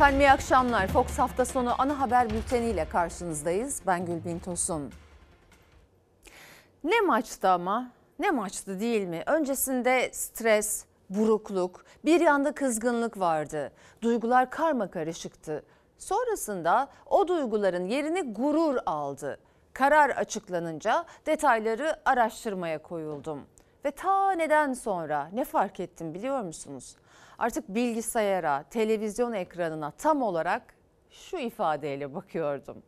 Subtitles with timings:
[0.00, 0.86] Efendim iyi akşamlar.
[0.86, 3.82] Fox hafta sonu ana haber bülteniyle karşınızdayız.
[3.86, 4.92] Ben Gülbin Tosun.
[6.84, 7.90] Ne maçtı ama?
[8.18, 9.22] Ne maçtı değil mi?
[9.26, 13.72] Öncesinde stres, burukluk, bir yanda kızgınlık vardı.
[14.02, 15.64] Duygular karma karışıktı.
[15.98, 19.40] Sonrasında o duyguların yerini gurur aldı.
[19.72, 23.40] Karar açıklanınca detayları araştırmaya koyuldum.
[23.84, 26.96] Ve ta neden sonra ne fark ettim biliyor musunuz?
[27.40, 30.62] Artık bilgisayara, televizyon ekranına tam olarak
[31.10, 32.82] şu ifadeyle bakıyordum.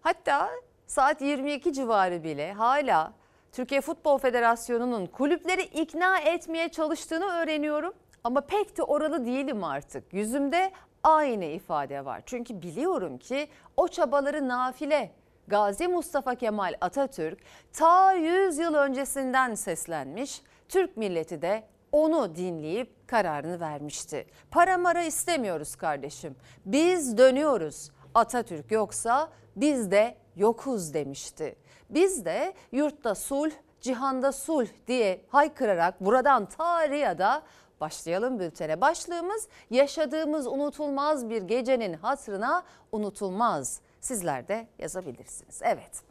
[0.00, 0.50] Hatta
[0.86, 3.12] saat 22 civarı bile hala
[3.52, 7.94] Türkiye Futbol Federasyonu'nun kulüpleri ikna etmeye çalıştığını öğreniyorum.
[8.24, 10.12] Ama pek de oralı değilim artık.
[10.12, 12.22] Yüzümde aynı ifade var.
[12.26, 15.10] Çünkü biliyorum ki o çabaları nafile.
[15.48, 17.38] Gazi Mustafa Kemal Atatürk
[17.72, 20.42] ta 100 yıl öncesinden seslenmiş.
[20.68, 24.26] Türk milleti de onu dinleyip kararını vermişti.
[24.50, 26.36] Para mara istemiyoruz kardeşim.
[26.66, 27.90] Biz dönüyoruz.
[28.14, 31.56] Atatürk yoksa biz de yokuz demişti.
[31.90, 37.42] Biz de yurtta sulh, cihanda sulh diye haykırarak buradan Tariha'da
[37.80, 38.80] başlayalım bültene.
[38.80, 42.62] Başlığımız yaşadığımız unutulmaz bir gecenin hatırına
[42.92, 43.80] unutulmaz.
[44.02, 45.60] Sizler de yazabilirsiniz.
[45.62, 46.02] Evet.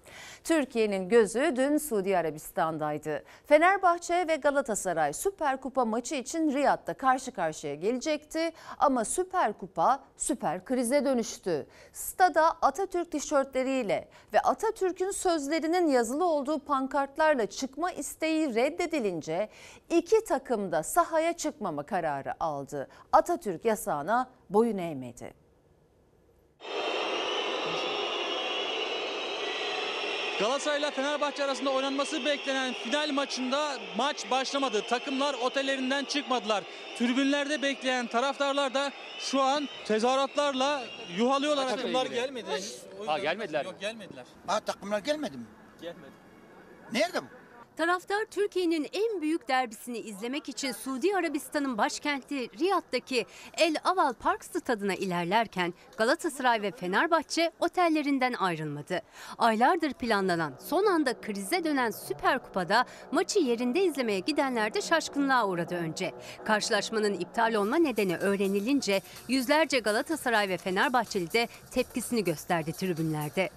[0.43, 3.23] Türkiye'nin gözü dün Suudi Arabistan'daydı.
[3.45, 10.65] Fenerbahçe ve Galatasaray Süper Kupa maçı için Riyad'da karşı karşıya gelecekti ama Süper Kupa süper
[10.65, 11.67] krize dönüştü.
[11.93, 19.49] Stada Atatürk tişörtleriyle ve Atatürk'ün sözlerinin yazılı olduğu pankartlarla çıkma isteği reddedilince
[19.89, 22.87] iki takım da sahaya çıkmama kararı aldı.
[23.11, 25.33] Atatürk yasağına boyun eğmedi.
[30.39, 34.81] Galatasaray ile Fenerbahçe arasında oynanması beklenen final maçında maç başlamadı.
[34.81, 36.63] Takımlar otellerinden çıkmadılar.
[36.97, 40.83] Tribünlerde bekleyen taraftarlar da şu an tezahüratlarla
[41.17, 41.69] yuhalıyorlar.
[41.69, 42.45] Takımlar gelmedi.
[43.05, 43.65] Ha, gelmediler?
[43.65, 44.25] Yok gelmediler.
[44.47, 45.45] Ha takımlar gelmedi mi?
[45.81, 46.11] Gelmedi.
[46.91, 47.40] Nerede bu?
[47.81, 53.25] Taraftar Türkiye'nin en büyük derbisini izlemek için Suudi Arabistan'ın başkenti Riyad'daki
[53.57, 59.01] El Aval Park stadına ilerlerken Galatasaray ve Fenerbahçe otellerinden ayrılmadı.
[59.37, 65.75] Aylardır planlanan son anda krize dönen Süper Kupa'da maçı yerinde izlemeye gidenler de şaşkınlığa uğradı
[65.75, 66.13] önce.
[66.45, 73.49] Karşılaşmanın iptal olma nedeni öğrenilince yüzlerce Galatasaray ve Fenerbahçeli de tepkisini gösterdi tribünlerde.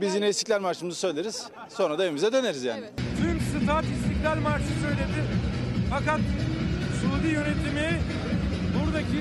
[0.00, 1.46] Biz yine İstiklal Marşı'mızı söyleriz.
[1.68, 2.84] Sonra da evimize döneriz yani.
[3.22, 5.20] Tüm stat İstiklal Marşı söyledi.
[5.90, 6.20] Fakat
[7.00, 8.00] Suudi yönetimi
[8.74, 9.18] buradaki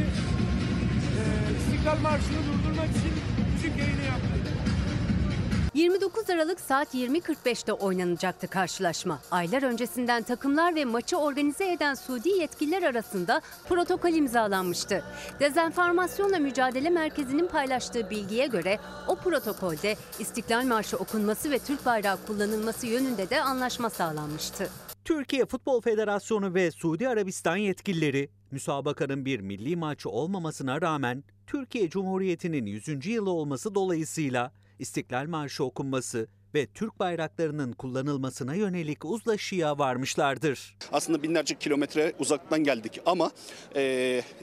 [1.20, 1.24] e,
[1.60, 3.12] İstiklal Marşı'nı durdurmak için
[3.54, 4.39] müzik yayını yaptı.
[5.74, 9.20] 29 Aralık saat 20.45'te oynanacaktı karşılaşma.
[9.32, 15.04] Aylar öncesinden takımlar ve maçı organize eden Suudi yetkililer arasında protokol imzalanmıştı.
[15.40, 22.88] Dezenformasyonla Mücadele Merkezi'nin paylaştığı bilgiye göre o protokolde İstiklal Marşı okunması ve Türk bayrağı kullanılması
[22.88, 24.70] yönünde de anlaşma sağlanmıştı.
[25.06, 32.66] Türkiye Futbol Federasyonu ve Suudi Arabistan yetkilileri müsabakanın bir milli maçı olmamasına rağmen Türkiye Cumhuriyeti'nin
[32.66, 33.06] 100.
[33.06, 40.76] yılı olması dolayısıyla İstiklal Marşı okunması ve Türk bayraklarının kullanılmasına yönelik uzlaşıya varmışlardır.
[40.92, 43.32] Aslında binlerce kilometre uzaktan geldik ama
[43.76, 43.82] e,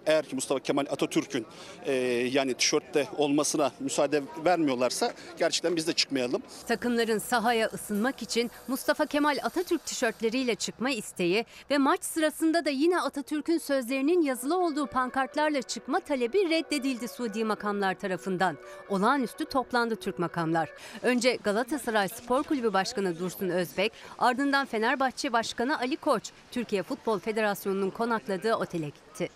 [0.06, 1.46] eğer ki Mustafa Kemal Atatürk'ün
[1.86, 1.92] e,
[2.32, 6.42] yani tişörtte olmasına müsaade vermiyorlarsa gerçekten biz de çıkmayalım.
[6.68, 13.00] Takımların sahaya ısınmak için Mustafa Kemal Atatürk tişörtleriyle çıkma isteği ve maç sırasında da yine
[13.00, 18.56] Atatürk'ün sözlerinin yazılı olduğu pankartlarla çıkma talebi reddedildi Suudi makamlar tarafından.
[18.88, 20.70] Olağanüstü toplandı Türk makamlar.
[21.02, 27.90] Önce Galatasaray Spor Kulübü Başkanı Dursun Özbek, ardından Fenerbahçe Başkanı Ali Koç, Türkiye Futbol Federasyonu'nun
[27.90, 29.28] konakladığı otele gitti.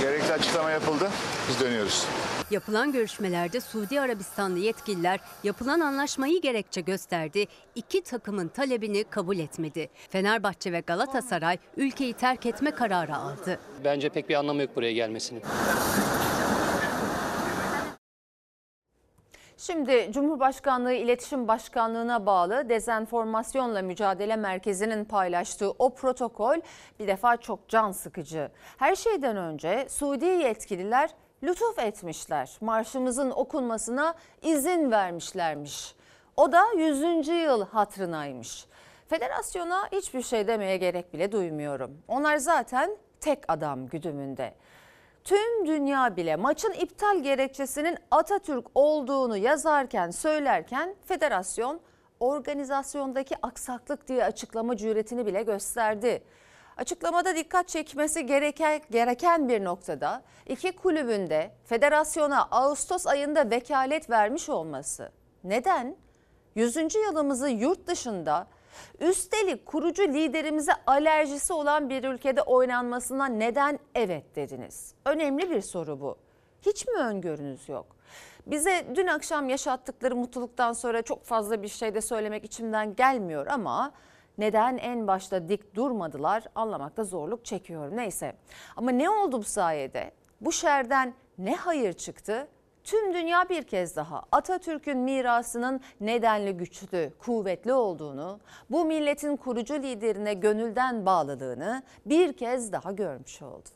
[0.00, 1.10] Gerekli açıklama yapıldı.
[1.48, 2.06] Biz dönüyoruz.
[2.50, 7.46] Yapılan görüşmelerde Suudi Arabistanlı yetkililer yapılan anlaşmayı gerekçe gösterdi.
[7.74, 9.88] İki takımın talebini kabul etmedi.
[10.10, 13.60] Fenerbahçe ve Galatasaray ülkeyi terk etme kararı aldı.
[13.84, 15.42] Bence pek bir anlamı yok buraya gelmesinin.
[19.58, 26.56] Şimdi Cumhurbaşkanlığı İletişim Başkanlığı'na bağlı Dezenformasyonla Mücadele Merkezi'nin paylaştığı o protokol
[27.00, 28.50] bir defa çok can sıkıcı.
[28.78, 31.10] Her şeyden önce Suudi yetkililer
[31.42, 32.56] lütuf etmişler.
[32.60, 35.94] Marşımızın okunmasına izin vermişlermiş.
[36.36, 37.28] O da 100.
[37.28, 38.66] yıl hatırınaymış.
[39.08, 42.02] Federasyona hiçbir şey demeye gerek bile duymuyorum.
[42.08, 44.54] Onlar zaten tek adam güdümünde.
[45.26, 51.80] Tüm dünya bile maçın iptal gerekçesinin Atatürk olduğunu yazarken söylerken federasyon
[52.20, 56.22] organizasyondaki aksaklık diye açıklama cüretini bile gösterdi.
[56.76, 64.48] Açıklamada dikkat çekmesi gereken, gereken bir noktada iki kulübün de federasyona Ağustos ayında vekalet vermiş
[64.48, 65.12] olması.
[65.44, 65.96] Neden?
[66.54, 66.76] 100.
[66.94, 68.46] yılımızı yurt dışında
[69.00, 74.94] üstelik kurucu liderimize alerjisi olan bir ülkede oynanmasına neden evet dediniz?
[75.04, 76.16] Önemli bir soru bu.
[76.62, 77.86] Hiç mi öngörünüz yok?
[78.46, 83.92] Bize dün akşam yaşattıkları mutluluktan sonra çok fazla bir şey de söylemek içimden gelmiyor ama
[84.38, 87.96] neden en başta dik durmadılar anlamakta zorluk çekiyorum.
[87.96, 88.36] Neyse
[88.76, 90.10] ama ne oldu bu sayede?
[90.40, 92.48] Bu şerden ne hayır çıktı?
[92.86, 98.40] Tüm dünya bir kez daha Atatürk'ün mirasının nedenli güçlü, kuvvetli olduğunu,
[98.70, 103.68] bu milletin kurucu liderine gönülden bağlılığını bir kez daha görmüş oldu.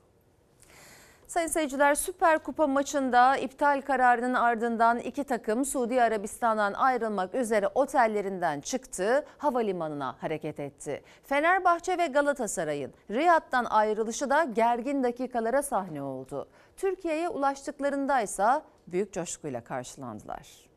[1.27, 8.61] Sayın seyirciler Süper Kupa maçında iptal kararının ardından iki takım Suudi Arabistan'dan ayrılmak üzere otellerinden
[8.61, 11.03] çıktı, havalimanına hareket etti.
[11.23, 16.49] Fenerbahçe ve Galatasaray'ın Riyad'dan ayrılışı da gergin dakikalara sahne oldu.
[16.77, 20.71] Türkiye'ye ulaştıklarında ise büyük coşkuyla karşılandılar.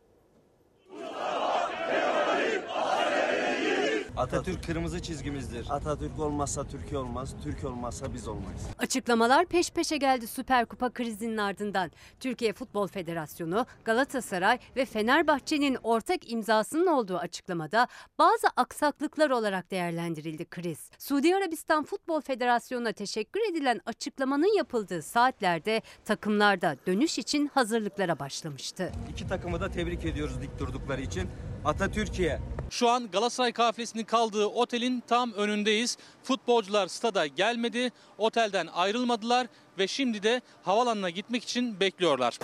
[4.18, 5.68] Atatürk kırmızı çizgimizdir.
[5.69, 8.62] Atatürk olmazsa Türkiye olmaz, Türk olmazsa biz olmayız.
[8.80, 11.92] Açıklamalar peş peşe geldi Süper Kupa krizinin ardından.
[12.19, 17.88] Türkiye Futbol Federasyonu, Galatasaray ve Fenerbahçe'nin ortak imzasının olduğu açıklamada
[18.19, 20.89] bazı aksaklıklar olarak değerlendirildi kriz.
[20.98, 28.92] Suudi Arabistan Futbol Federasyonu'na teşekkür edilen açıklamanın yapıldığı saatlerde takımlar da dönüş için hazırlıklara başlamıştı.
[29.12, 31.30] İki takımı da tebrik ediyoruz dik durdukları için.
[31.65, 32.39] Atatürkiye
[32.69, 35.98] Şu an Galatasaray kafilesinin kaldığı otelin tam önündeyiz.
[36.24, 42.39] Futbolcular stada gelmedi, otelden ayrılmadılar ve şimdi de havalanına gitmek için bekliyorlar.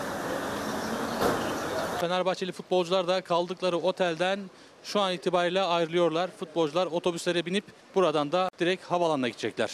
[2.01, 4.39] Fenerbahçeli futbolcular da kaldıkları otelden
[4.83, 6.29] şu an itibariyle ayrılıyorlar.
[6.39, 7.63] Futbolcular otobüslere binip
[7.95, 9.71] buradan da direkt havalanına gidecekler.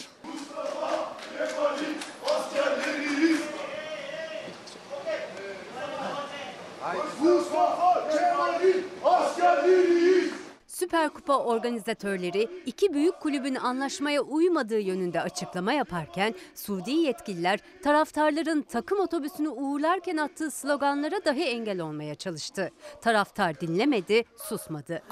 [10.86, 19.00] Süper Kupa organizatörleri iki büyük kulübün anlaşmaya uymadığı yönünde açıklama yaparken Suudi yetkililer taraftarların takım
[19.00, 22.70] otobüsünü uğurlarken attığı sloganlara dahi engel olmaya çalıştı.
[23.02, 25.02] Taraftar dinlemedi, susmadı.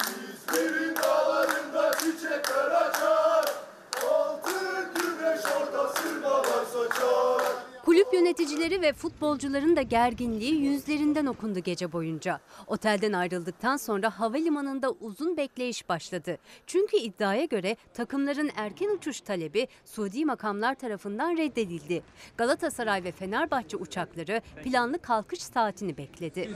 [7.94, 12.40] Kulüp yöneticileri ve futbolcuların da gerginliği yüzlerinden okundu gece boyunca.
[12.66, 16.38] Otelden ayrıldıktan sonra havalimanında uzun bekleyiş başladı.
[16.66, 22.02] Çünkü iddiaya göre takımların erken uçuş talebi Suudi makamlar tarafından reddedildi.
[22.36, 26.50] Galatasaray ve Fenerbahçe uçakları planlı kalkış saatini bekledi.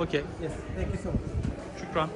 [0.00, 0.24] Okey.
[1.80, 2.10] Şükran.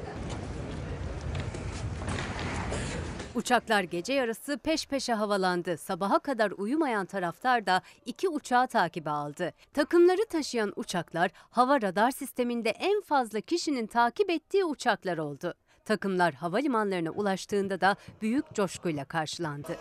[3.38, 5.76] Uçaklar gece yarısı peş peşe havalandı.
[5.78, 9.52] Sabaha kadar uyumayan taraftar da iki uçağı takibe aldı.
[9.74, 15.54] Takımları taşıyan uçaklar hava radar sisteminde en fazla kişinin takip ettiği uçaklar oldu.
[15.84, 19.76] Takımlar havalimanlarına ulaştığında da büyük coşkuyla karşılandı.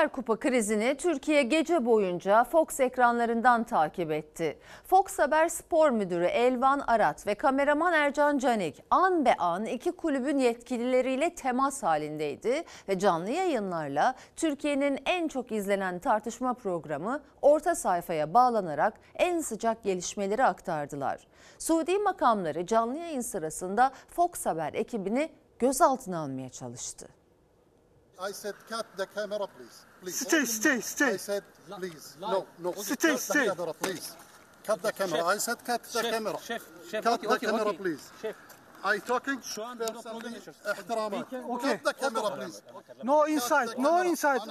[0.00, 4.58] Süper Kupa krizini Türkiye gece boyunca Fox ekranlarından takip etti.
[4.84, 10.38] Fox Haber Spor Müdürü Elvan Arat ve kameraman Ercan Canik an be an iki kulübün
[10.38, 19.00] yetkilileriyle temas halindeydi ve canlı yayınlarla Türkiye'nin en çok izlenen tartışma programı orta sayfaya bağlanarak
[19.14, 21.26] en sıcak gelişmeleri aktardılar.
[21.58, 27.19] Suudi makamları canlı yayın sırasında Fox Haber ekibini gözaltına almaya çalıştı.
[28.20, 29.84] I said, cut the camera, please.
[30.02, 30.20] Please.
[30.20, 31.12] Stay, stay, stay.
[31.12, 32.16] I said, please.
[32.20, 32.72] No, no.
[32.72, 33.46] Stay, cut stay.
[33.46, 34.16] the camera, please.
[34.64, 35.24] Cut the camera.
[35.24, 36.36] I said, cut the camera.
[37.02, 38.12] cut the camera, please.
[38.84, 41.26] I talking şu anda ihtirama.
[41.48, 41.78] Okay.
[43.04, 44.42] No insight, no insight.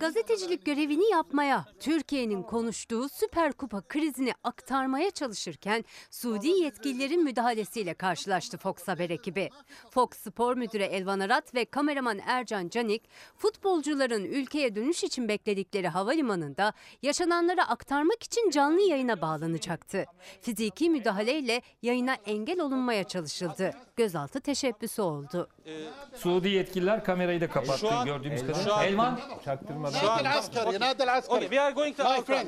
[0.00, 8.88] Gazetecilik görevini yapmaya, Türkiye'nin konuştuğu Süper Kupa krizini aktarmaya çalışırken Suudi yetkililerin müdahalesiyle karşılaştı Fox
[8.88, 9.50] Haber ekibi.
[9.90, 16.72] Fox Spor Müdürü Elvan Arat ve kameraman Ercan Canik, futbolcuların ülkeye dönüş için bekledikleri havalimanında
[17.02, 20.04] yaşananları aktarmak için canlı yayına bağlanacaktı.
[20.40, 23.78] Fiziki müdahaleyle yayına engel olunmaya çalışıldı çıktı.
[23.96, 25.48] Gözaltı teşebbüsü oldu.
[25.66, 25.70] Ee,
[26.16, 28.84] Suudi yetkililer kamerayı da kapattı şu an, gördüğümüz kadarıyla.
[28.84, 29.20] Elman.
[29.44, 29.98] Çaktırmadan.
[29.98, 30.66] Şu an asker.
[30.66, 31.40] Yanadel asker.
[31.40, 32.46] We are going to My friend.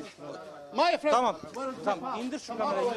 [0.73, 1.13] My friend.
[1.13, 1.37] Tamam.
[1.85, 2.19] Tamam.
[2.19, 2.89] İndir şu kamerayı.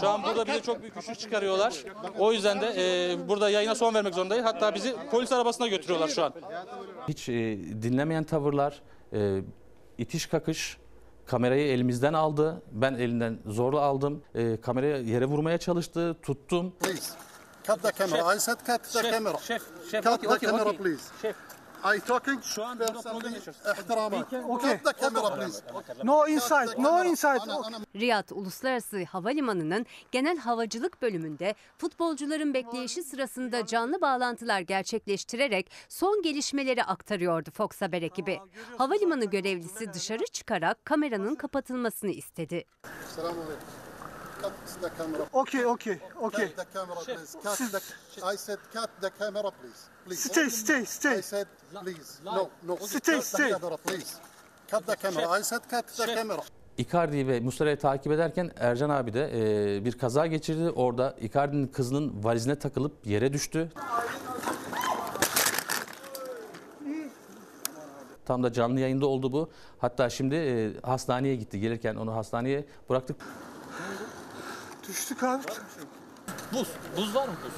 [0.00, 1.74] Şu an burada bize çok büyük üşür çıkarıyorlar.
[2.18, 4.44] O yüzden de e, burada yayına son vermek zorundayız.
[4.44, 6.34] Hatta bizi polis arabasına götürüyorlar şu an.
[7.08, 7.32] Hiç e,
[7.82, 9.40] dinlemeyen tavırlar, e,
[9.98, 10.76] itiş kakış
[11.32, 12.62] kamerayı elimizden aldı.
[12.72, 14.22] Ben elinden zorla aldım.
[14.34, 16.72] E, kamerayı yere vurmaya çalıştı, tuttum.
[16.80, 17.12] Please.
[17.66, 18.34] Cut the camera.
[18.34, 19.38] I said cut the camera.
[19.38, 20.78] Şef, şef, Cut okey, the camera okey.
[20.78, 21.02] please.
[21.22, 21.36] Şef.
[21.84, 24.32] I talking Şu anda konuda ihtiramat.
[24.48, 24.80] Okay.
[26.04, 27.42] No insight, no insight.
[27.96, 37.50] Riyad Uluslararası Havalimanı'nın genel havacılık bölümünde futbolcuların bekleyişi sırasında canlı bağlantılar gerçekleştirerek son gelişmeleri aktarıyordu
[37.50, 38.40] Fox Haber ekibi.
[38.78, 42.64] Havalimanı görevlisi dışarı çıkarak kameranın kapatılmasını istedi.
[43.16, 43.91] Selamünaleyküm.
[44.42, 45.24] Cut the camera.
[45.32, 46.46] Okay, okay, okay.
[46.48, 47.36] Cut the camera please.
[47.42, 47.80] Cut the
[48.32, 49.80] I said cut the camera please.
[50.04, 50.20] Please.
[50.30, 51.18] Stay, stay, stay.
[51.18, 51.46] I said
[51.84, 52.18] please.
[52.24, 52.76] No, no.
[52.76, 53.50] Stay, Cut the stay.
[53.50, 54.16] camera please.
[54.70, 55.28] Cut the camera.
[55.38, 56.42] I said cut the camera.
[56.78, 59.30] Icardi ve Muslera'yı takip ederken Ercan abi de
[59.76, 60.70] e, bir kaza geçirdi.
[60.70, 63.68] Orada Icardi'nin kızının valizine takılıp yere düştü.
[68.24, 69.50] Tam da canlı yayında oldu bu.
[69.78, 71.60] Hatta şimdi e, hastaneye gitti.
[71.60, 73.16] Gelirken onu hastaneye bıraktık.
[74.88, 75.42] Düştük abi.
[76.52, 76.68] Buz.
[76.96, 77.52] Buz var mı buz?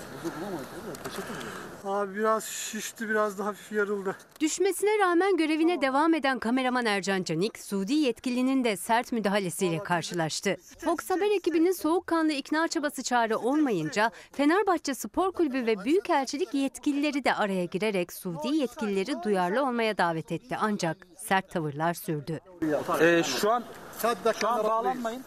[1.84, 4.16] Abi biraz şişti, biraz da hafif yarıldı.
[4.40, 10.56] Düşmesine rağmen görevine devam eden kameraman Ercan Canik, Suudi yetkilinin de sert müdahalesiyle karşılaştı.
[10.78, 17.34] Fox Haber ekibinin soğukkanlı ikna çabası çare olmayınca Fenerbahçe Spor Kulübü ve Büyükelçilik yetkilileri de
[17.34, 20.56] araya girerek Suudi yetkilileri duyarlı olmaya davet etti.
[20.60, 22.40] Ancak sert tavırlar sürdü.
[23.00, 23.64] E, şu an
[24.38, 25.22] şu an bağlanmayın.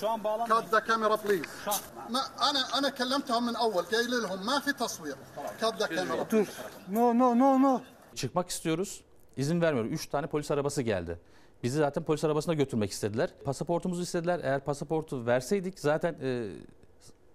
[0.00, 0.62] Şu an bağlanmayın.
[0.62, 1.42] Cut the camera please.
[2.14, 5.16] ما انا انا كلمتهم من اول قايل لهم ما في تصوير.
[5.60, 6.30] Cut the camera.
[6.30, 6.46] Dur.
[6.88, 7.80] No, no, no, no.
[8.14, 9.04] Çıkmak istiyoruz.
[9.36, 9.84] İzin vermiyor.
[9.86, 11.18] Üç tane polis arabası geldi.
[11.62, 13.30] Bizi zaten polis arabasına götürmek istediler.
[13.44, 14.40] Pasaportumuzu istediler.
[14.42, 16.50] Eğer pasaportu verseydik zaten e,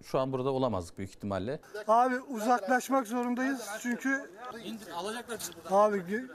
[0.04, 1.60] şu an burada olamazdık büyük ihtimalle.
[1.88, 4.30] Abi uzaklaşmak zorundayız çünkü
[4.64, 5.90] İndir, alacaklar bizi buradan.
[5.90, 6.28] abi ge-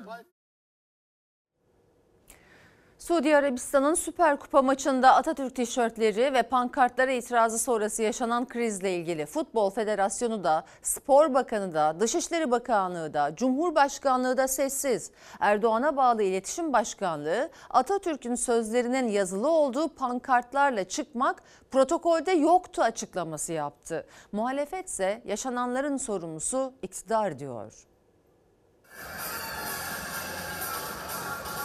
[2.99, 9.71] Suudi Arabistan'ın Süper Kupa maçında Atatürk tişörtleri ve pankartlara itirazı sonrası yaşanan krizle ilgili Futbol
[9.71, 15.11] Federasyonu da, Spor Bakanı da, Dışişleri Bakanlığı da, Cumhurbaşkanlığı da sessiz.
[15.41, 24.07] Erdoğan'a bağlı İletişim Başkanlığı Atatürk'ün sözlerinin yazılı olduğu pankartlarla çıkmak protokolde yoktu açıklaması yaptı.
[24.33, 27.73] Muhalefet ise yaşananların sorumlusu iktidar diyor.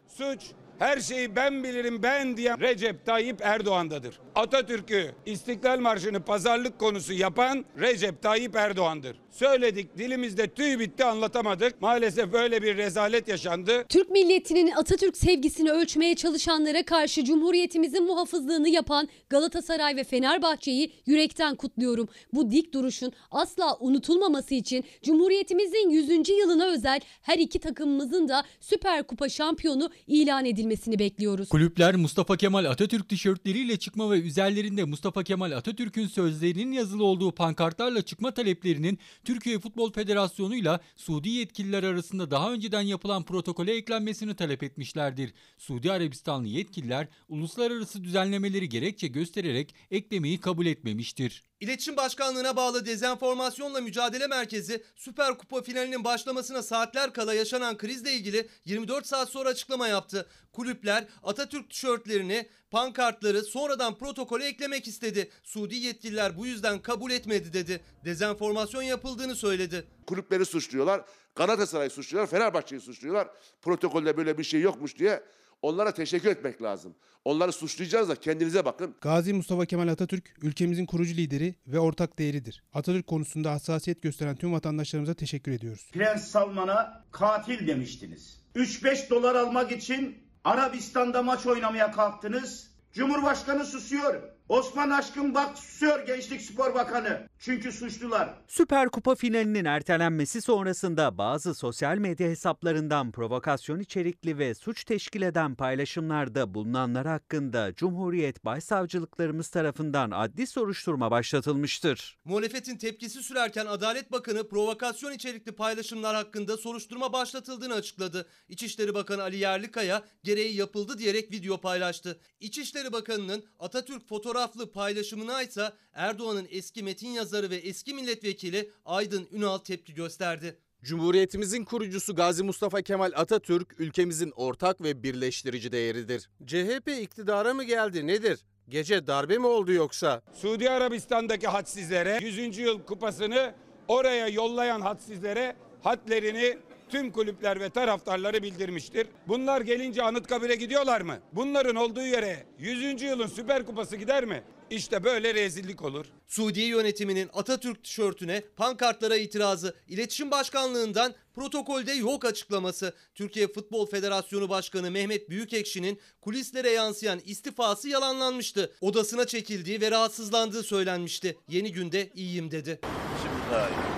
[0.08, 4.20] Suç her şeyi ben bilirim ben diyen Recep Tayyip Erdoğan'dadır.
[4.36, 9.18] Atatürk'ü İstiklal Marşı'nı pazarlık konusu yapan Recep Tayyip Erdoğan'dır.
[9.30, 11.82] Söyledik dilimizde tüy bitti anlatamadık.
[11.82, 13.86] Maalesef böyle bir rezalet yaşandı.
[13.90, 22.10] Türk milletinin Atatürk sevgisini ölçmeye çalışanlara karşı Cumhuriyetimizin muhafızlığını yapan Galatasaray ve Fenerbahçe'yi yürekten kutluyorum.
[22.34, 26.30] Bu dik duruşun asla unutulmaması için Cumhuriyetimizin 100.
[26.30, 31.50] yılına özel her iki takımımızın da Süper Kupa şampiyonu ilan edilmesini bekliyoruz.
[31.50, 38.02] Kulüpler Mustafa Kemal Atatürk tişörtleriyle çıkma ve üzerlerinde Mustafa Kemal Atatürk'ün sözlerinin yazılı olduğu pankartlarla
[38.02, 44.64] çıkma taleplerinin Türkiye Futbol Federasyonu ile Suudi yetkililer arasında daha önceden yapılan protokole eklenmesini talep
[44.64, 45.34] etmişlerdir.
[45.58, 51.44] Suudi Arabistanlı yetkililer uluslararası düzenlemeleri gerekçe göstererek eklemeyi kabul etmemiştir.
[51.64, 58.48] İletişim Başkanlığı'na bağlı Dezenformasyonla Mücadele Merkezi Süper Kupa finalinin başlamasına saatler kala yaşanan krizle ilgili
[58.66, 60.30] 24 saat sonra açıklama yaptı.
[60.54, 65.32] Kulüpler Atatürk tişörtlerini, pankartları sonradan protokole eklemek istedi.
[65.44, 67.84] Suudi yetkililer bu yüzden kabul etmedi dedi.
[68.06, 69.88] Dezenformasyon yapıldığını söyledi.
[70.08, 71.02] Kulüpleri suçluyorlar.
[71.36, 72.30] Galatasaray'ı suçluyorlar.
[72.30, 73.28] Fenerbahçe'yi suçluyorlar.
[73.62, 75.24] Protokolde böyle bir şey yokmuş diye
[75.64, 76.96] onlara teşekkür etmek lazım.
[77.26, 78.96] Onları suçlayacağız da kendinize bakın.
[79.02, 82.64] Gazi Mustafa Kemal Atatürk ülkemizin kurucu lideri ve ortak değeridir.
[82.74, 85.90] Atatürk konusunda hassasiyet gösteren tüm vatandaşlarımıza teşekkür ediyoruz.
[85.94, 88.44] Prens Salman'a katil demiştiniz.
[88.56, 92.68] 3-5 dolar almak için Arabistan'da maç oynamaya kalktınız.
[92.94, 94.33] Cumhurbaşkanı susuyor.
[94.50, 97.30] Osman Aşkın bak susuyor Gençlik Spor Bakanı.
[97.40, 98.34] Çünkü suçlular.
[98.48, 105.56] Süper Kupa finalinin ertelenmesi sonrasında bazı sosyal medya hesaplarından provokasyon içerikli ve suç teşkil eden
[105.56, 112.18] paylaşımlarda bulunanlar hakkında Cumhuriyet Başsavcılıklarımız tarafından adli soruşturma başlatılmıştır.
[112.26, 118.28] Muhalefetin tepkisi sürerken Adalet Bakanı provokasyon içerikli paylaşımlar hakkında soruşturma başlatıldığını açıkladı.
[118.50, 122.20] İçişleri Bakanı Ali Yerlikaya gereği yapıldı diyerek video paylaştı.
[122.40, 129.58] İçişleri Bakanı'nın Atatürk fotoğraflı paylaşımına ise Erdoğan'ın eski metin yazarı ve eski milletvekili Aydın Ünal
[129.58, 130.58] tepki gösterdi.
[130.84, 136.30] Cumhuriyetimizin kurucusu Gazi Mustafa Kemal Atatürk ülkemizin ortak ve birleştirici değeridir.
[136.48, 138.40] CHP iktidara mı geldi nedir?
[138.70, 140.22] Gece darbe mi oldu yoksa?
[140.42, 142.58] Suudi Arabistan'daki hadsizlere 100.
[142.58, 143.54] yıl kupasını
[143.88, 146.58] oraya yollayan hadsizlere hatlerini
[146.94, 149.08] tüm kulüpler ve taraftarları bildirmiştir.
[149.28, 151.20] Bunlar gelince Anıtkabir'e gidiyorlar mı?
[151.32, 153.02] Bunların olduğu yere 100.
[153.02, 154.44] yılın Süper Kupası gider mi?
[154.70, 156.06] İşte böyle rezillik olur.
[156.28, 164.92] Suudi yönetiminin Atatürk tişörtüne, pankartlara itirazı, İletişim Başkanlığından protokolde yok açıklaması, Türkiye Futbol Federasyonu Başkanı
[164.92, 168.72] Mehmet Büyükekşi'nin kulislere yansıyan istifası yalanlanmıştı.
[168.82, 171.38] Odasına çekildiği ve rahatsızlandığı söylenmişti.
[171.50, 172.80] Yeni günde iyiyim dedi.
[173.22, 173.93] Suudi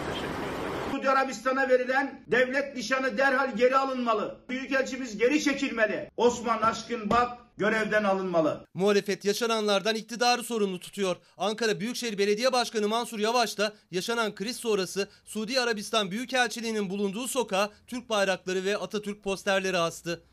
[1.16, 4.40] Arabistan'a verilen devlet nişanı derhal geri alınmalı.
[4.50, 6.12] Büyükelçimiz geri çekilmeli.
[6.18, 8.66] Osman Aşkın Bak görevden alınmalı.
[8.74, 11.16] Muhalefet yaşananlardan iktidarı sorumlu tutuyor.
[11.38, 17.70] Ankara Büyükşehir Belediye Başkanı Mansur Yavaş da yaşanan kriz sonrası Suudi Arabistan Büyükelçiliği'nin bulunduğu sokağa
[17.88, 20.24] Türk bayrakları ve Atatürk posterleri astı.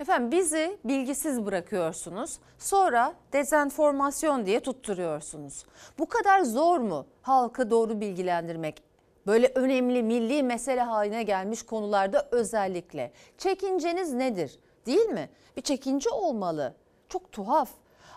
[0.00, 2.30] Efendim bizi bilgisiz bırakıyorsunuz.
[2.58, 5.64] Sonra dezenformasyon diye tutturuyorsunuz.
[5.98, 8.87] Bu kadar zor mu halkı doğru bilgilendirmek?
[9.28, 13.12] Böyle önemli milli mesele haline gelmiş konularda özellikle.
[13.38, 14.58] Çekinceniz nedir?
[14.86, 15.30] Değil mi?
[15.56, 16.74] Bir çekince olmalı.
[17.08, 17.70] Çok tuhaf.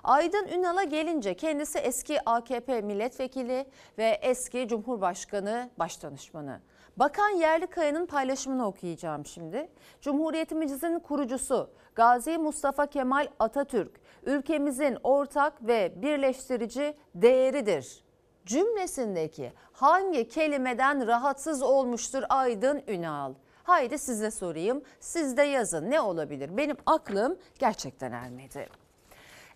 [0.03, 3.65] Aydın Ünal'a gelince kendisi eski AKP milletvekili
[3.97, 6.59] ve eski Cumhurbaşkanı Başdanışmanı.
[6.97, 9.69] Bakan Yerlikaya'nın paylaşımını okuyacağım şimdi.
[10.01, 18.03] Cumhuriyetimizin kurucusu Gazi Mustafa Kemal Atatürk ülkemizin ortak ve birleştirici değeridir.
[18.45, 23.33] Cümlesindeki hangi kelimeden rahatsız olmuştur Aydın Ünal?
[23.63, 24.83] Haydi size sorayım.
[24.99, 26.57] Siz de yazın ne olabilir?
[26.57, 28.80] Benim aklım gerçekten ermedi.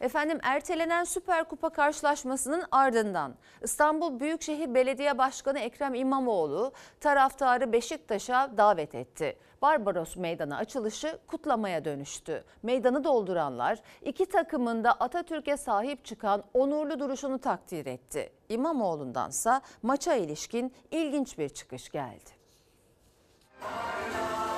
[0.01, 8.95] Efendim ertelenen Süper Kupa karşılaşmasının ardından İstanbul Büyükşehir Belediye Başkanı Ekrem İmamoğlu taraftarı Beşiktaş'a davet
[8.95, 9.37] etti.
[9.61, 12.43] Barbaros Meydanı açılışı kutlamaya dönüştü.
[12.63, 18.31] Meydanı dolduranlar iki takımın da Atatürk'e sahip çıkan onurlu duruşunu takdir etti.
[18.49, 22.29] İmamoğlu'ndansa maça ilişkin ilginç bir çıkış geldi.
[23.61, 24.54] Dün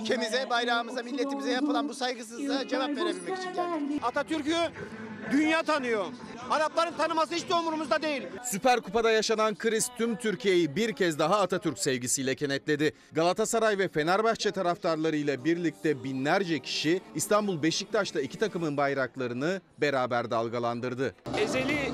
[0.00, 4.02] ülkemize, bayrağımıza, milletimize yapılan bu saygısızlığa cevap verebilmek için geldik.
[4.04, 4.56] Atatürk'ü
[5.32, 6.04] dünya tanıyor.
[6.50, 8.22] Arapların tanıması hiç de umurumuzda değil.
[8.44, 12.92] Süper Kupa'da yaşanan kriz tüm Türkiye'yi bir kez daha Atatürk sevgisiyle kenetledi.
[13.12, 21.14] Galatasaray ve Fenerbahçe taraftarlarıyla birlikte binlerce kişi İstanbul Beşiktaş'ta iki takımın bayraklarını beraber dalgalandırdı.
[21.38, 21.92] ezeli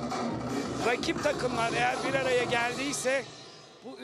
[0.87, 3.25] rakip takımlar eğer bir araya geldiyse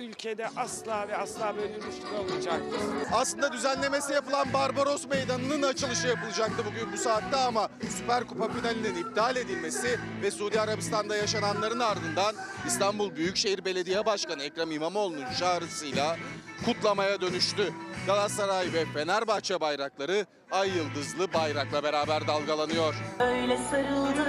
[0.00, 2.80] ülkede asla ve asla böyle bir ilişki olmayacaktır.
[3.12, 9.36] Aslında düzenlemesi yapılan Barbaros Meydanı'nın açılışı yapılacaktı bugün bu saatte ama Süper Kupa finalinin iptal
[9.36, 12.34] edilmesi ve Suudi Arabistan'da yaşananların ardından
[12.66, 16.16] İstanbul Büyükşehir Belediye Başkanı Ekrem İmamoğlu'nun çağrısıyla
[16.64, 17.72] kutlamaya dönüştü.
[18.06, 22.94] Galatasaray ve Fenerbahçe bayrakları ay yıldızlı bayrakla beraber dalgalanıyor.
[23.20, 24.24] Öyle sarıldı,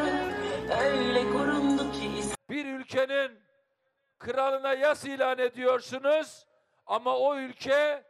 [0.82, 2.12] öyle korundu ki
[2.50, 3.32] Bir ülkenin
[4.22, 6.46] kralına yas ilan ediyorsunuz
[6.88, 8.04] ama o ülke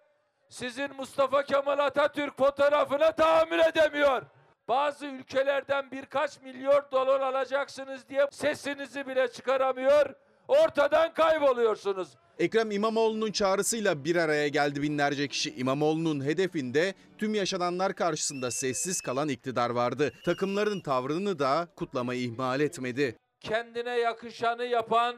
[0.49, 4.21] sizin Mustafa Kemal Atatürk fotoğrafına tahammül edemiyor.
[4.67, 10.13] Bazı ülkelerden birkaç milyon dolar alacaksınız diye sesinizi bile çıkaramıyor.
[10.47, 12.07] Ortadan kayboluyorsunuz.
[12.39, 15.55] Ekrem İmamoğlu'nun çağrısıyla bir araya geldi binlerce kişi.
[15.55, 20.13] İmamoğlu'nun hedefinde tüm yaşananlar karşısında sessiz kalan iktidar vardı.
[20.25, 23.17] Takımların tavrını da kutlamayı ihmal etmedi.
[23.39, 25.15] Kendine yakışanı yapan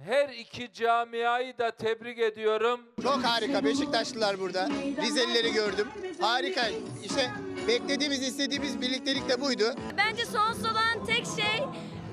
[0.00, 2.80] her iki camiayı da tebrik ediyorum.
[3.02, 4.68] Çok harika Beşiktaşlılar burada.
[5.02, 5.88] Rizelileri gördüm.
[6.20, 6.68] Harika.
[7.04, 7.30] İşte
[7.68, 9.74] beklediğimiz, istediğimiz birliktelik de buydu.
[9.96, 11.62] Bence sonsuz olan tek şey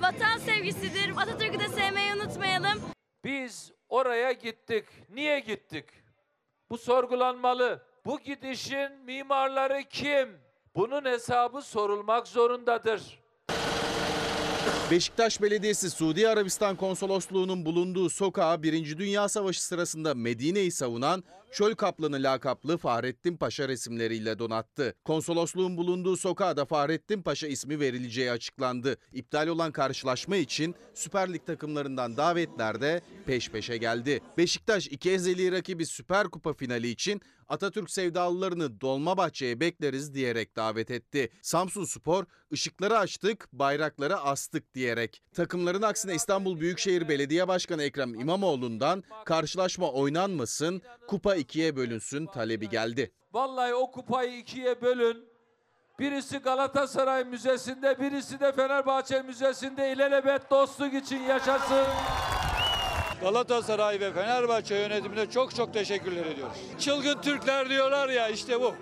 [0.02, 1.10] vatan sevgisidir.
[1.18, 2.82] Atatürk'ü de sevmeyi unutmayalım.
[3.24, 4.86] Biz oraya gittik.
[5.10, 5.86] Niye gittik?
[6.70, 7.86] Bu sorgulanmalı.
[8.06, 10.38] Bu gidişin mimarları kim?
[10.76, 13.23] Bunun hesabı sorulmak zorundadır.
[14.94, 18.98] Beşiktaş Belediyesi Suudi Arabistan Konsolosluğu'nun bulunduğu sokağa 1.
[18.98, 24.96] Dünya Savaşı sırasında Medine'yi savunan Çöl Kaplanı lakaplı Fahrettin Paşa resimleriyle donattı.
[25.06, 28.98] Konsolosluğun bulunduğu sokağa da Fahrettin Paşa ismi verileceği açıklandı.
[29.12, 34.22] İptal olan karşılaşma için Süper Lig takımlarından davetler de peş peşe geldi.
[34.38, 41.30] Beşiktaş iki ezeli rakibi Süper Kupa finali için Atatürk sevdalılarını Dolmabahçe'ye bekleriz diyerek davet etti.
[41.42, 45.22] Samsun Spor ışıkları açtık, bayrakları astık diyerek.
[45.34, 53.12] Takımların aksine İstanbul Büyükşehir Belediye Başkanı Ekrem İmamoğlu'ndan karşılaşma oynanmasın, kupa ikiye bölünsün talebi geldi.
[53.34, 55.26] Vallahi o kupayı ikiye bölün.
[56.00, 61.86] Birisi Galatasaray Müzesi'nde, birisi de Fenerbahçe Müzesi'nde ilelebet dostluk için yaşasın.
[63.22, 66.58] Galatasaray ve Fenerbahçe yönetimine çok çok teşekkürler ediyoruz.
[66.80, 68.76] Çılgın Türkler diyorlar ya işte bu.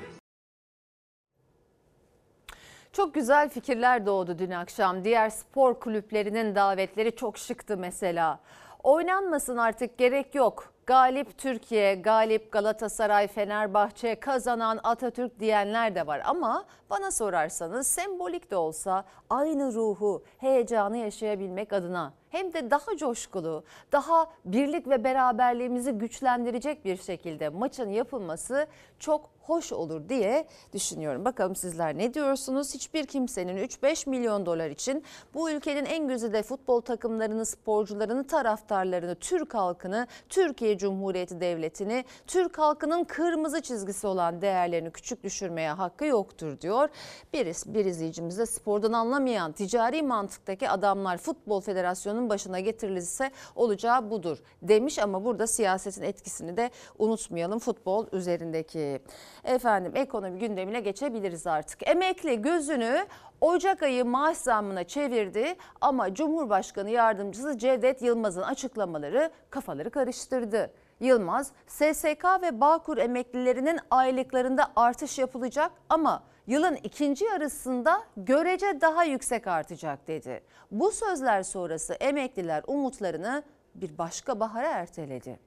[2.94, 5.04] Çok güzel fikirler doğdu dün akşam.
[5.04, 8.40] Diğer spor kulüplerinin davetleri çok şıktı mesela.
[8.84, 10.74] Oynanmasın artık gerek yok.
[10.92, 16.22] Galip Türkiye, galip Galatasaray, Fenerbahçe, kazanan Atatürk diyenler de var.
[16.26, 23.64] Ama bana sorarsanız sembolik de olsa aynı ruhu, heyecanı yaşayabilmek adına hem de daha coşkulu,
[23.92, 28.68] daha birlik ve beraberliğimizi güçlendirecek bir şekilde maçın yapılması
[29.00, 31.26] çok hoş olur diye düşünüyorum.
[31.26, 32.74] Bakalım sizler ne diyorsunuz?
[32.74, 39.54] Hiçbir kimsenin 3-5 milyon dolar için bu ülkenin en güzide futbol takımlarını, sporcularını, taraftarlarını, Türk
[39.54, 46.90] halkını, Türkiye Cumhuriyeti Devleti'ni, Türk halkının kırmızı çizgisi olan değerlerini küçük düşürmeye hakkı yoktur diyor.
[47.34, 54.38] Bir, bir izleyicimiz de spordan anlamayan ticari mantıktaki adamlar Futbol Federasyonu'nun başına getirilirse olacağı budur
[54.62, 59.02] demiş ama burada siyasetin etkisini de unutmayalım futbol üzerindeki.
[59.44, 61.88] Efendim ekonomi gündemine geçebiliriz artık.
[61.88, 63.06] Emekli gözünü
[63.42, 70.72] Ocak ayı maaş zammına çevirdi ama Cumhurbaşkanı Yardımcısı Cevdet Yılmaz'ın açıklamaları kafaları karıştırdı.
[71.00, 79.48] Yılmaz, SSK ve Bağkur emeklilerinin aylıklarında artış yapılacak ama yılın ikinci yarısında görece daha yüksek
[79.48, 80.44] artacak dedi.
[80.72, 83.44] Bu sözler sonrası emekliler umutlarını
[83.76, 85.40] bir başka bahara erteledi.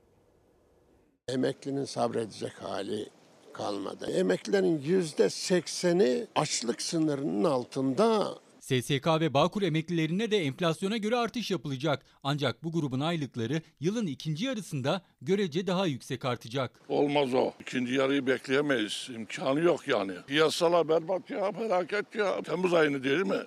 [1.29, 3.09] Emeklinin sabredecek hali
[3.54, 4.10] kalmadı.
[4.10, 8.34] Emeklilerin yüzde sekseni açlık sınırının altında.
[8.60, 12.02] SSK ve Bağkur emeklilerine de enflasyona göre artış yapılacak.
[12.22, 16.80] Ancak bu grubun aylıkları yılın ikinci yarısında görece daha yüksek artacak.
[16.88, 17.52] Olmaz o.
[17.60, 19.08] İkinci yarıyı bekleyemeyiz.
[19.14, 20.12] İmkanı yok yani.
[20.26, 22.42] Piyasalar berbat ya, felaket ya.
[22.42, 23.40] Temmuz ayını değil mi?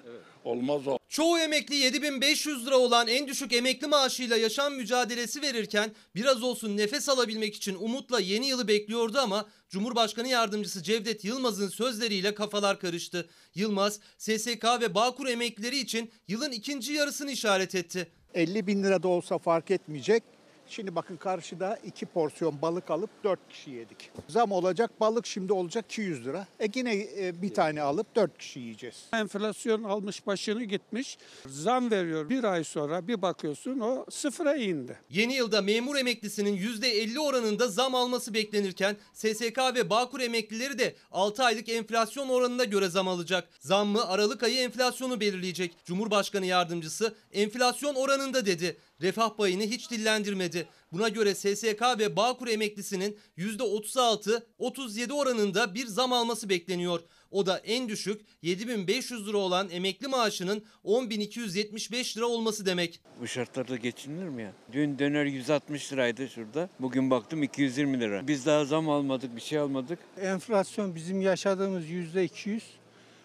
[0.47, 0.97] Olmaz o.
[1.10, 7.10] Çoğu emekli 7500 lira olan en düşük emekli maaşıyla yaşam mücadelesi verirken biraz olsun nefes
[7.10, 13.29] alabilmek için umutla yeni yılı bekliyordu ama Cumhurbaşkanı Yardımcısı Cevdet Yılmaz'ın sözleriyle kafalar karıştı.
[13.55, 18.12] Yılmaz, SSK ve Bağkur emeklileri için yılın ikinci yarısını işaret etti.
[18.33, 20.37] 50 bin lira da olsa fark etmeyecek.
[20.69, 24.12] Şimdi bakın karşıda iki porsiyon balık alıp 4 kişi yedik.
[24.27, 26.47] Zam olacak balık şimdi olacak 200 lira.
[26.60, 28.95] E yine e, bir tane alıp 4 kişi yiyeceğiz.
[29.13, 31.17] Enflasyon almış başını gitmiş.
[31.45, 34.99] Zam veriyor bir ay sonra bir bakıyorsun o sıfıra indi.
[35.10, 41.43] Yeni yılda memur emeklisinin %50 oranında zam alması beklenirken SSK ve Bağkur emeklileri de 6
[41.43, 43.49] aylık enflasyon oranına göre zam alacak.
[43.60, 45.75] Zammı Aralık ayı enflasyonu belirleyecek.
[45.86, 48.77] Cumhurbaşkanı yardımcısı enflasyon oranında dedi.
[49.01, 50.67] Refah payını hiç dillendirmedi.
[50.91, 56.99] Buna göre SSK ve Bağkur emeklisinin %36-37 oranında bir zam alması bekleniyor.
[57.31, 63.01] O da en düşük 7500 lira olan emekli maaşının 10275 lira olması demek.
[63.21, 64.51] Bu şartlarda geçinilir mi ya?
[64.71, 66.69] Dün döner 160 liraydı şurada.
[66.79, 68.27] Bugün baktım 220 lira.
[68.27, 69.99] Biz daha zam almadık, bir şey almadık.
[70.21, 72.63] Enflasyon bizim yaşadığımız yüzde 200.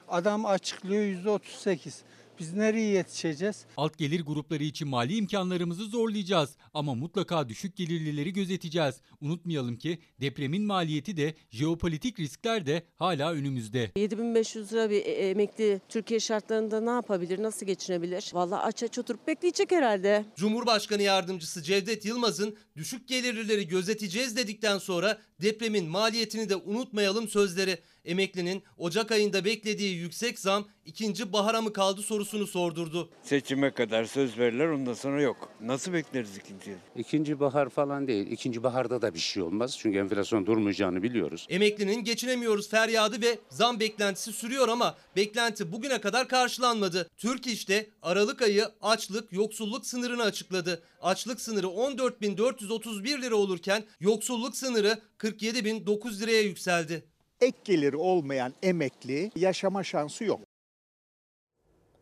[0.08, 2.02] Adam açıklıyor yüzde 38.
[2.42, 3.64] Biz nereye yetişeceğiz?
[3.76, 8.94] Alt gelir grupları için mali imkanlarımızı zorlayacağız ama mutlaka düşük gelirlileri gözeteceğiz.
[9.20, 13.90] Unutmayalım ki depremin maliyeti de jeopolitik riskler de hala önümüzde.
[13.96, 18.30] 7500 lira bir e- emekli Türkiye şartlarında ne yapabilir, nasıl geçinebilir?
[18.32, 20.24] Vallahi aç aç oturup bekleyecek herhalde.
[20.36, 27.78] Cumhurbaşkanı yardımcısı Cevdet Yılmaz'ın düşük gelirlileri gözeteceğiz dedikten sonra depremin maliyetini de unutmayalım sözleri.
[28.04, 33.10] Emeklinin Ocak ayında beklediği yüksek zam ikinci bahara mı kaldı sorusunu sordurdu.
[33.22, 35.48] Seçime kadar söz verirler ondan sonra yok.
[35.60, 36.76] Nasıl bekleriz ikinciyi?
[36.96, 38.26] İkinci bahar falan değil.
[38.30, 39.78] İkinci baharda da bir şey olmaz.
[39.78, 41.46] Çünkü enflasyon durmayacağını biliyoruz.
[41.50, 47.10] Emeklinin geçinemiyoruz feryadı ve zam beklentisi sürüyor ama beklenti bugüne kadar karşılanmadı.
[47.16, 50.82] Türk İş'te Aralık ayı açlık, yoksulluk sınırını açıkladı.
[51.02, 57.11] Açlık sınırı 14.431 lira olurken yoksulluk sınırı 47.009 liraya yükseldi.
[57.42, 60.40] Ek geliri olmayan emekli yaşama şansı yok.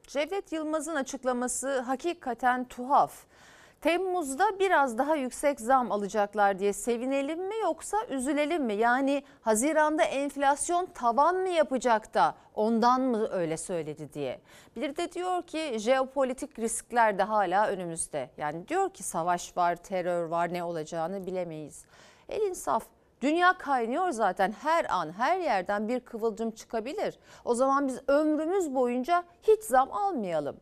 [0.07, 3.25] Cevdet Yılmaz'ın açıklaması hakikaten tuhaf.
[3.81, 8.75] Temmuz'da biraz daha yüksek zam alacaklar diye sevinelim mi yoksa üzülelim mi?
[8.75, 14.41] Yani Haziran'da enflasyon tavan mı yapacak da ondan mı öyle söyledi diye.
[14.77, 18.31] Bir de diyor ki jeopolitik riskler de hala önümüzde.
[18.37, 21.85] Yani diyor ki savaş var, terör var ne olacağını bilemeyiz.
[22.29, 22.85] El insaf
[23.21, 27.19] Dünya kaynıyor zaten her an her yerden bir kıvılcım çıkabilir.
[27.45, 30.57] O zaman biz ömrümüz boyunca hiç zam almayalım.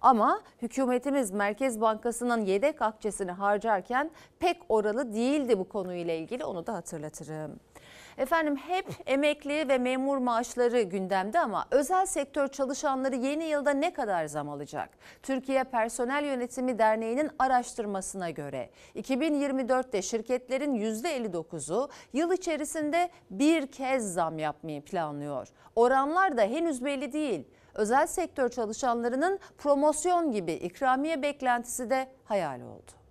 [0.00, 6.74] Ama hükümetimiz Merkez Bankası'nın yedek akçesini harcarken pek oralı değildi bu konuyla ilgili onu da
[6.74, 7.60] hatırlatırım.
[8.18, 14.26] Efendim hep emekli ve memur maaşları gündemde ama özel sektör çalışanları yeni yılda ne kadar
[14.26, 14.90] zam alacak?
[15.22, 24.82] Türkiye Personel Yönetimi Derneği'nin araştırmasına göre 2024'te şirketlerin %59'u yıl içerisinde bir kez zam yapmayı
[24.84, 25.48] planlıyor.
[25.76, 27.48] Oranlar da henüz belli değil.
[27.74, 33.01] Özel sektör çalışanlarının promosyon gibi ikramiye beklentisi de hayal oldu.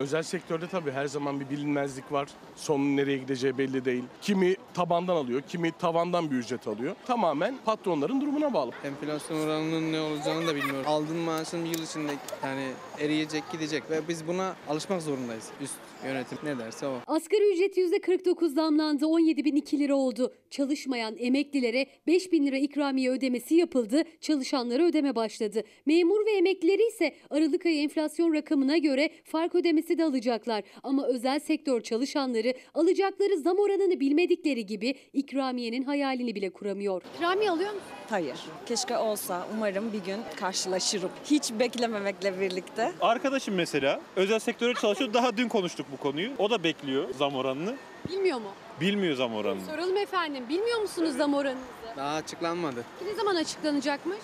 [0.00, 2.28] Özel sektörde tabii her zaman bir bilinmezlik var.
[2.56, 4.04] Sonun nereye gideceği belli değil.
[4.22, 6.96] Kimi tabandan alıyor, kimi tavandan bir ücret alıyor.
[7.06, 8.70] Tamamen patronların durumuna bağlı.
[8.84, 10.84] Enflasyon oranının ne olacağını da bilmiyorum.
[10.86, 12.12] Aldığın maaşın bir yıl içinde
[12.44, 15.48] yani eriyecek gidecek ve biz buna alışmak zorundayız.
[15.62, 16.94] Üst yönetim ne derse o.
[17.06, 20.34] Asgari ücret %49 zamlandı 17.002 lira oldu.
[20.50, 24.02] Çalışmayan emeklilere 5.000 lira ikramiye ödemesi yapıldı.
[24.20, 25.62] Çalışanlara ödeme başladı.
[25.86, 30.62] Memur ve emeklileri ise Aralık ayı enflasyon rakamına göre fark ödemesi de alacaklar.
[30.82, 37.02] Ama özel sektör çalışanları alacakları zam oranını bilmedikleri gibi ikramiyenin hayalini bile kuramıyor.
[37.16, 37.86] İkramiye alıyor musun?
[38.10, 38.36] Hayır.
[38.66, 39.46] Keşke olsa.
[39.56, 41.10] Umarım bir gün karşılaşırım.
[41.24, 42.89] Hiç beklememekle birlikte.
[43.00, 45.12] Arkadaşım mesela özel sektöre çalışıyor.
[45.14, 46.30] Daha dün konuştuk bu konuyu.
[46.38, 47.76] O da bekliyor zam oranını.
[48.08, 48.48] Bilmiyor mu?
[48.80, 49.64] Bilmiyor zam oranını.
[49.66, 50.44] Soralım efendim.
[50.48, 51.64] Bilmiyor musunuz zam oranınızı?
[51.96, 52.84] Daha açıklanmadı.
[53.06, 54.18] Ne zaman açıklanacakmış?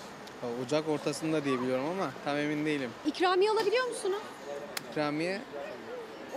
[0.65, 2.89] Ocak ortasında diye biliyorum ama tam emin değilim.
[3.05, 4.19] İkramiye alabiliyor musunuz?
[4.91, 5.41] İkramiye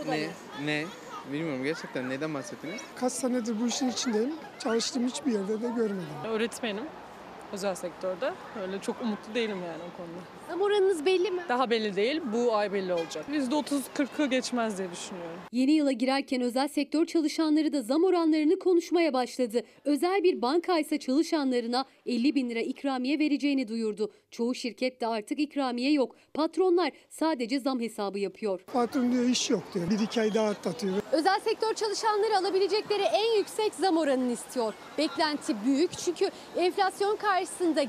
[0.03, 0.21] O da ne?
[0.21, 0.29] ne?
[0.65, 0.85] Ne?
[1.33, 2.81] Bilmiyorum gerçekten neden bahsettiniz?
[2.97, 4.35] Kaç senedir bu işin içindeyim.
[4.59, 6.07] Çalıştığım hiçbir yerde de görmedim.
[6.29, 6.85] Öğretmenim
[7.53, 8.33] özel sektörde.
[8.63, 10.21] Öyle çok umutlu değilim yani o konuda.
[10.49, 11.43] Zam oranınız belli mi?
[11.49, 12.21] Daha belli değil.
[12.33, 13.25] Bu ay belli olacak.
[13.29, 15.39] %30-40'ı geçmez diye düşünüyorum.
[15.53, 19.63] Yeni yıla girerken özel sektör çalışanları da zam oranlarını konuşmaya başladı.
[19.85, 24.11] Özel bir banka ise çalışanlarına 50 bin lira ikramiye vereceğini duyurdu.
[24.31, 26.17] Çoğu şirkette artık ikramiye yok.
[26.35, 28.61] Patronlar sadece zam hesabı yapıyor.
[28.73, 29.91] Patron diyor iş yok diyor.
[29.91, 30.95] Bir iki ay daha atlatıyor.
[31.13, 34.75] Özel sektör çalışanları alabilecekleri en yüksek zam oranını istiyor.
[34.99, 37.40] Beklenti büyük çünkü enflasyon karşısında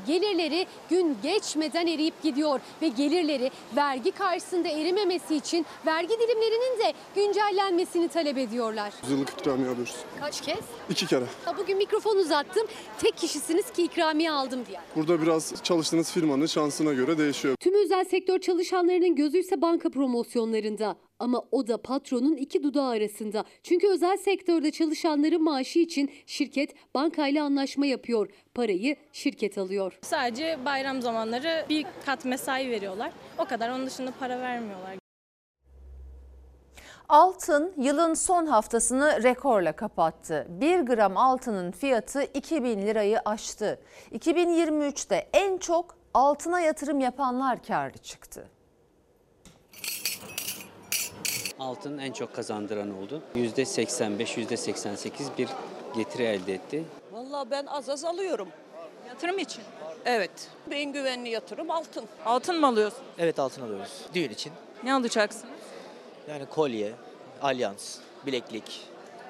[0.07, 8.07] gelirleri gün geçmeden eriyip gidiyor ve gelirleri vergi karşısında erimemesi için vergi dilimlerinin de güncellenmesini
[8.07, 8.93] talep ediyorlar.
[9.09, 9.95] Yıllık ikramiye alıyoruz.
[10.19, 10.59] Kaç kez?
[10.89, 11.25] İki kere.
[11.47, 12.67] Ya Bugün mikrofon uzattım.
[12.99, 14.79] Tek kişisiniz ki ikramiye aldım diye.
[14.95, 17.55] Burada biraz çalıştığınız firmanın şansına göre değişiyor.
[17.59, 20.95] Tüm özel sektör çalışanlarının gözü ise banka promosyonlarında.
[21.21, 23.43] Ama o da patronun iki dudağı arasında.
[23.63, 28.29] Çünkü özel sektörde çalışanların maaşı için şirket bankayla anlaşma yapıyor.
[28.53, 29.99] Parayı şirket alıyor.
[30.01, 33.11] Sadece bayram zamanları bir kat mesai veriyorlar.
[33.37, 33.69] O kadar.
[33.69, 34.95] Onun dışında para vermiyorlar.
[37.09, 40.47] Altın yılın son haftasını rekorla kapattı.
[40.49, 43.79] 1 gram altının fiyatı 2000 lirayı aştı.
[44.11, 48.47] 2023'te en çok altına yatırım yapanlar karlı çıktı.
[51.61, 53.21] Altın en çok kazandıran oldu.
[53.35, 55.49] %85, %88 bir
[55.95, 56.83] getiri elde etti.
[57.11, 58.47] Vallahi ben az az alıyorum.
[59.07, 59.63] Yatırım için.
[60.05, 60.31] Evet.
[60.71, 62.05] En güvenli yatırım altın.
[62.25, 63.03] Altın mı alıyorsun?
[63.17, 64.05] Evet altın alıyoruz.
[64.13, 64.51] Düğün için.
[64.83, 65.49] Ne alacaksın?
[66.29, 66.93] Yani kolye,
[67.41, 68.81] alyans, bileklik,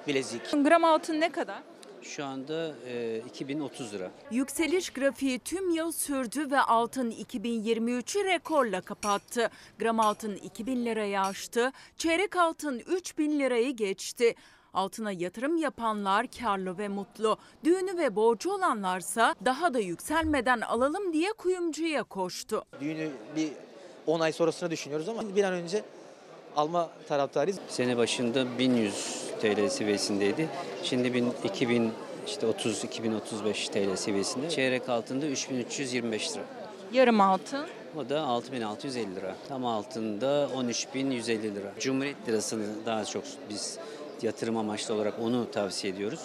[0.07, 0.51] bilezik.
[0.51, 1.59] Gram altın ne kadar?
[2.03, 4.11] Şu anda e, 2030 lira.
[4.31, 9.49] Yükseliş grafiği tüm yıl sürdü ve altın 2023'ü rekorla kapattı.
[9.79, 14.35] Gram altın 2000 liraya aştı, çeyrek altın 3000 lirayı geçti.
[14.73, 17.37] Altına yatırım yapanlar karlı ve mutlu.
[17.63, 22.63] Düğünü ve borcu olanlarsa daha da yükselmeden alalım diye kuyumcuya koştu.
[22.81, 23.51] Düğünü bir
[24.07, 25.83] 10 ay sonrasını düşünüyoruz ama bir an önce
[26.55, 27.59] alma taraftarıyız.
[27.69, 30.47] Sene başında 1100 TL seviyesindeydi.
[30.83, 31.91] Şimdi 1000, 2000
[32.27, 34.49] işte 30 2035 TL seviyesinde.
[34.49, 36.43] Çeyrek altında 3325 lira.
[36.93, 37.65] Yarım altın.
[37.97, 39.35] O da 6650 lira.
[39.47, 41.73] Tam altında 13150 lira.
[41.79, 43.77] Cumhuriyet lirasını daha çok biz
[44.21, 46.19] yatırım amaçlı olarak onu tavsiye ediyoruz.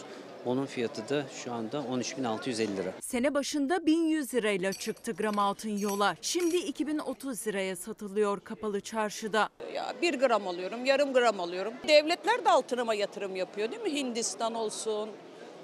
[0.47, 2.93] Onun fiyatı da şu anda 13.650 lira.
[3.01, 6.17] Sene başında 1100 lirayla çıktı gram altın yola.
[6.21, 9.49] Şimdi 2030 liraya satılıyor kapalı çarşıda.
[9.75, 11.73] Ya bir gram alıyorum, yarım gram alıyorum.
[11.89, 13.93] Devletler de altınıma yatırım yapıyor değil mi?
[13.95, 15.11] Hindistan olsun,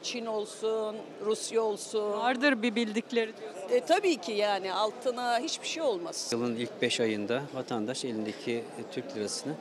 [0.03, 2.12] Çin olsun, Rusya olsun.
[2.12, 3.33] Vardır bir bildikleri
[3.71, 6.29] E, tabii ki yani altına hiçbir şey olmaz.
[6.33, 9.53] Yılın ilk 5 ayında vatandaş elindeki Türk lirasını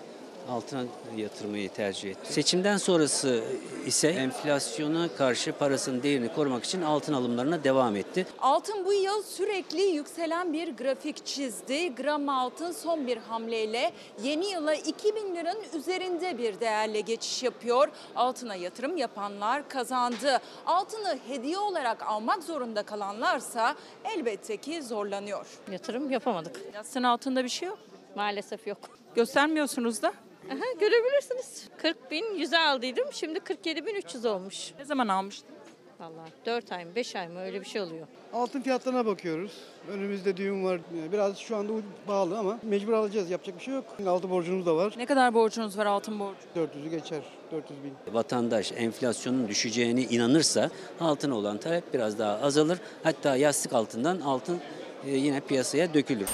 [0.50, 0.84] Altına
[1.18, 2.34] yatırmayı tercih etti.
[2.34, 3.44] Seçimden sonrası
[3.86, 8.28] ise enflasyona karşı parasının değerini korumak için altın alımlarına devam etti.
[8.40, 11.96] Altın bu yıl sürekli yükselen bir grafik çizdi.
[11.96, 13.92] Gram altın son bir hamleyle
[14.24, 17.88] yeni yıla 2000 liranın üzerinde bir değerle geçiş yapıyor.
[18.16, 20.40] Altına yatırım yapanlar kazandı.
[20.66, 25.46] Altını hediye olarak almak zorunda kalanlarsa elbette ki zorlanıyor.
[25.72, 26.62] Yatırım yapamadık.
[26.76, 27.80] Yatırım altında bir şey yok.
[28.16, 28.78] Maalesef yok.
[29.16, 30.14] Göstermiyorsunuz da.
[30.50, 31.70] Aha, görebilirsiniz.
[31.78, 33.06] 40 bin 100'e aldıydım.
[33.12, 34.72] Şimdi 47 bin 300 olmuş.
[34.80, 35.56] Ne zaman almıştın?
[36.00, 38.08] Vallahi 4 ay mı 5 ay mı öyle bir şey oluyor.
[38.34, 39.52] Altın fiyatlarına bakıyoruz.
[39.90, 40.80] Önümüzde düğün var.
[41.12, 41.74] Biraz şu anda
[42.08, 43.30] pahalı ama mecbur alacağız.
[43.30, 43.86] Yapacak bir şey yok.
[44.08, 44.94] Altı borcumuz da var.
[44.98, 46.40] Ne kadar borcunuz var altın borcu?
[46.56, 47.22] 400'ü geçer.
[47.52, 48.14] 400 bin.
[48.14, 52.80] Vatandaş enflasyonun düşeceğine inanırsa altına olan talep biraz daha azalır.
[53.04, 54.60] Hatta yastık altından altın
[55.08, 56.30] e, yine piyasaya dökülür.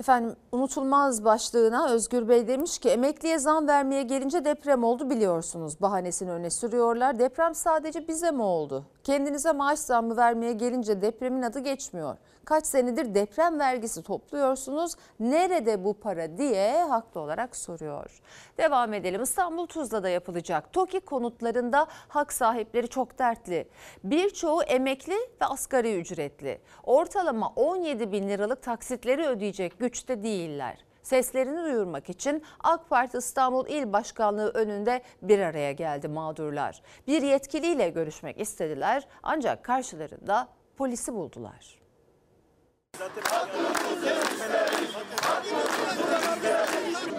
[0.00, 5.80] Efendim unutulmaz başlığına Özgür Bey demiş ki emekliye zam vermeye gelince deprem oldu biliyorsunuz.
[5.80, 7.18] Bahanesini öne sürüyorlar.
[7.18, 8.84] Deprem sadece bize mi oldu?
[9.04, 12.16] Kendinize maaş zammı vermeye gelince depremin adı geçmiyor.
[12.46, 14.92] Kaç senedir deprem vergisi topluyorsunuz.
[15.20, 18.20] Nerede bu para diye haklı olarak soruyor.
[18.58, 19.22] Devam edelim.
[19.22, 23.68] İstanbul Tuzla'da yapılacak TOKİ konutlarında hak sahipleri çok dertli.
[24.04, 26.60] Birçoğu emekli ve asgari ücretli.
[26.82, 30.84] Ortalama 17 bin liralık taksitleri ödeyecek güçte değiller.
[31.02, 36.82] Seslerini duyurmak için AK Parti İstanbul İl Başkanlığı önünde bir araya geldi mağdurlar.
[37.06, 41.85] Bir yetkiliyle görüşmek istediler ancak karşılarında polisi buldular.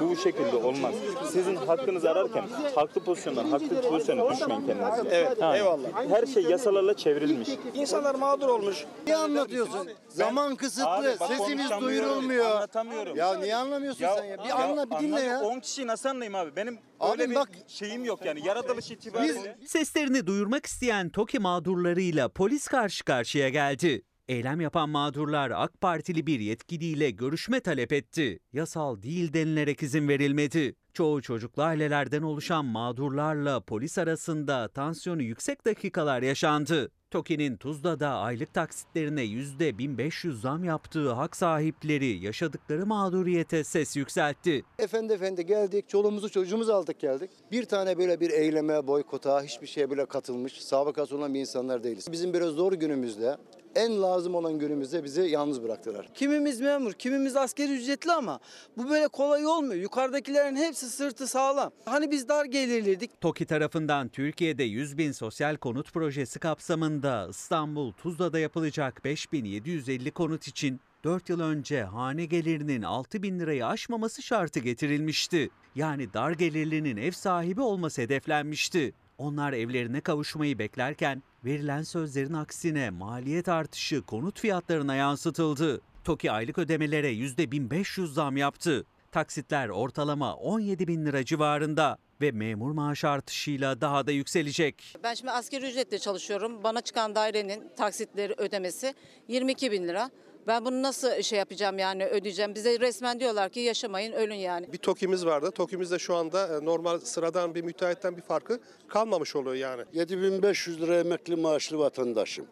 [0.02, 0.96] Bu bu şekilde olmaz.
[1.32, 5.16] Sizin hakkınızı ararken haklı pozisyondan haklı pozisyona düşmeyin kendinize.
[5.16, 6.10] Evet, eyvallah.
[6.10, 7.50] Her şey yasalarla çevrilmiş.
[7.74, 8.86] İnsanlar mağdur olmuş.
[9.06, 9.90] Niye anlatıyorsun?
[10.10, 10.90] Zaman kısıtlı.
[10.90, 12.46] Abi bak Sesiniz konuşamıyorum, duyurulmuyor.
[12.46, 13.16] Anlatamıyorum.
[13.18, 14.38] Ya niye anlamıyorsun sen ya?
[14.46, 15.42] Bir anla bir dinle ya.
[15.42, 16.56] 10 kişiyi nasıl anlayayım abi?
[16.56, 18.48] Benim Abi öyle bir bak- şeyim yok yani.
[18.48, 19.58] Yaratılış itibariyle.
[19.68, 24.04] Seslerini duyurmak isteyen TOKİ mağdurlarıyla polis karşı karşıya geldi.
[24.28, 28.40] Eylem yapan mağdurlar AK Partili bir yetkiliyle görüşme talep etti.
[28.54, 30.76] Yasal değil denilerek izin verilmedi.
[30.94, 36.92] Çoğu çocuklu ailelerden oluşan mağdurlarla polis arasında tansiyonu yüksek dakikalar yaşandı.
[37.12, 44.64] TOKİ'nin Tuzla'da aylık taksitlerine %1500 zam yaptığı hak sahipleri yaşadıkları mağduriyete ses yükseltti.
[44.80, 47.32] Efendi efendi geldik, çoluğumuzu çocuğumuzu aldık geldik.
[47.52, 52.12] Bir tane böyle bir eyleme, boykota, hiçbir şeye bile katılmış, sabıkası olan bir insanlar değiliz.
[52.12, 53.38] Bizim biraz zor günümüzde,
[53.78, 56.10] en lazım olan günümüzde bizi yalnız bıraktılar.
[56.14, 58.40] Kimimiz memur, kimimiz askeri ücretli ama
[58.78, 59.82] bu böyle kolay olmuyor.
[59.82, 61.72] Yukarıdakilerin hepsi sırtı sağlam.
[61.86, 63.22] Hani biz dar gelirliydik.
[63.22, 70.80] TOKİ tarafından Türkiye'de 100 bin sosyal konut projesi kapsamında İstanbul Tuzla'da yapılacak 5750 konut için
[71.04, 75.50] 4 yıl önce hane gelirinin 6 bin lirayı aşmaması şartı getirilmişti.
[75.76, 78.94] Yani dar gelirlinin ev sahibi olması hedeflenmişti.
[79.18, 85.82] Onlar evlerine kavuşmayı beklerken verilen sözlerin aksine maliyet artışı konut fiyatlarına yansıtıldı.
[86.04, 88.86] TOKİ aylık ödemelere %1500 zam yaptı.
[89.12, 94.96] Taksitler ortalama 17 bin lira civarında ve memur maaş artışıyla daha da yükselecek.
[95.04, 96.64] Ben şimdi asgari ücretle çalışıyorum.
[96.64, 98.94] Bana çıkan dairenin taksitleri ödemesi
[99.28, 100.10] 22 bin lira.
[100.48, 102.56] Ben bunu nasıl şey yapacağım yani ödeyeceğim?
[102.56, 104.74] Bize resmen diyorlar ki yaşamayın ölün yani.
[104.74, 105.52] Bir TOKİ'miz vardı.
[105.52, 109.84] TOKİ'mizde şu anda e, normal sıradan bir müteahhitten bir farkı kalmamış oluyor yani.
[109.94, 112.46] 7500 lira emekli maaşlı vatandaşım.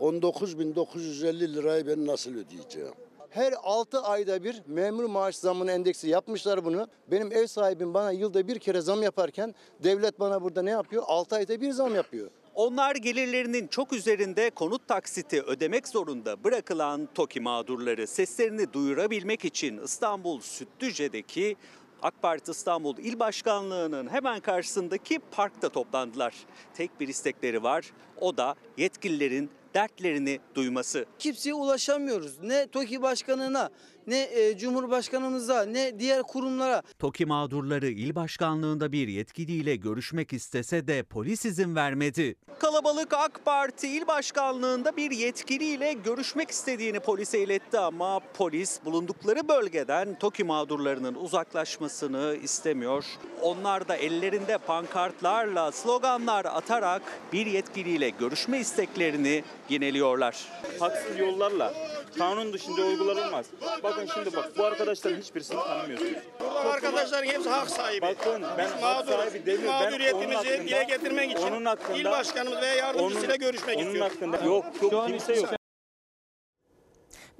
[0.00, 2.94] 19.950 lirayı ben nasıl ödeyeceğim?
[3.30, 6.88] Her 6 ayda bir memur maaş zammını endeksi yapmışlar bunu.
[7.10, 11.02] Benim ev sahibim bana yılda bir kere zam yaparken devlet bana burada ne yapıyor?
[11.06, 12.30] 6 ayda bir zam yapıyor.
[12.54, 20.40] Onlar gelirlerinin çok üzerinde konut taksiti ödemek zorunda bırakılan TOKİ mağdurları seslerini duyurabilmek için İstanbul
[20.40, 21.56] Sütlüce'deki
[22.02, 26.34] AK Parti İstanbul İl Başkanlığı'nın hemen karşısındaki parkta toplandılar.
[26.74, 31.04] Tek bir istekleri var o da yetkililerin dertlerini duyması.
[31.18, 32.42] Kimseye ulaşamıyoruz.
[32.42, 33.70] Ne TOKİ başkanına,
[34.06, 36.82] ne e, Cumhurbaşkanımıza, ne diğer kurumlara.
[36.98, 42.34] TOKİ mağdurları il başkanlığında bir yetkiliyle görüşmek istese de polis izin vermedi.
[42.58, 50.18] Kalabalık AK Parti il başkanlığında bir yetkiliyle görüşmek istediğini polise iletti ama polis bulundukları bölgeden
[50.18, 53.04] TOKİ mağdurlarının uzaklaşmasını istemiyor.
[53.42, 60.48] Onlar da ellerinde pankartlarla sloganlar atarak bir yetkiliyle görüşme isteklerini yineliyorlar.
[60.80, 61.72] Haksız yollarla
[62.18, 63.46] kanun dışında uygulanılmaz.
[63.82, 66.12] Bakın şimdi bak bu arkadaşların hiçbirisini tanımıyorsunuz.
[66.40, 68.02] Burada arkadaşların hepsi hak sahibi.
[68.02, 69.80] Bakın ben Biz hak sahibi demiyorum.
[69.80, 74.12] Mağduriyetimizi hakkında- dile getirmek için onun hakkında- il başkanımız veya yardımcısıyla onun- görüşmek onun istiyoruz.
[74.14, 75.48] hakkında yok yok kimse yok.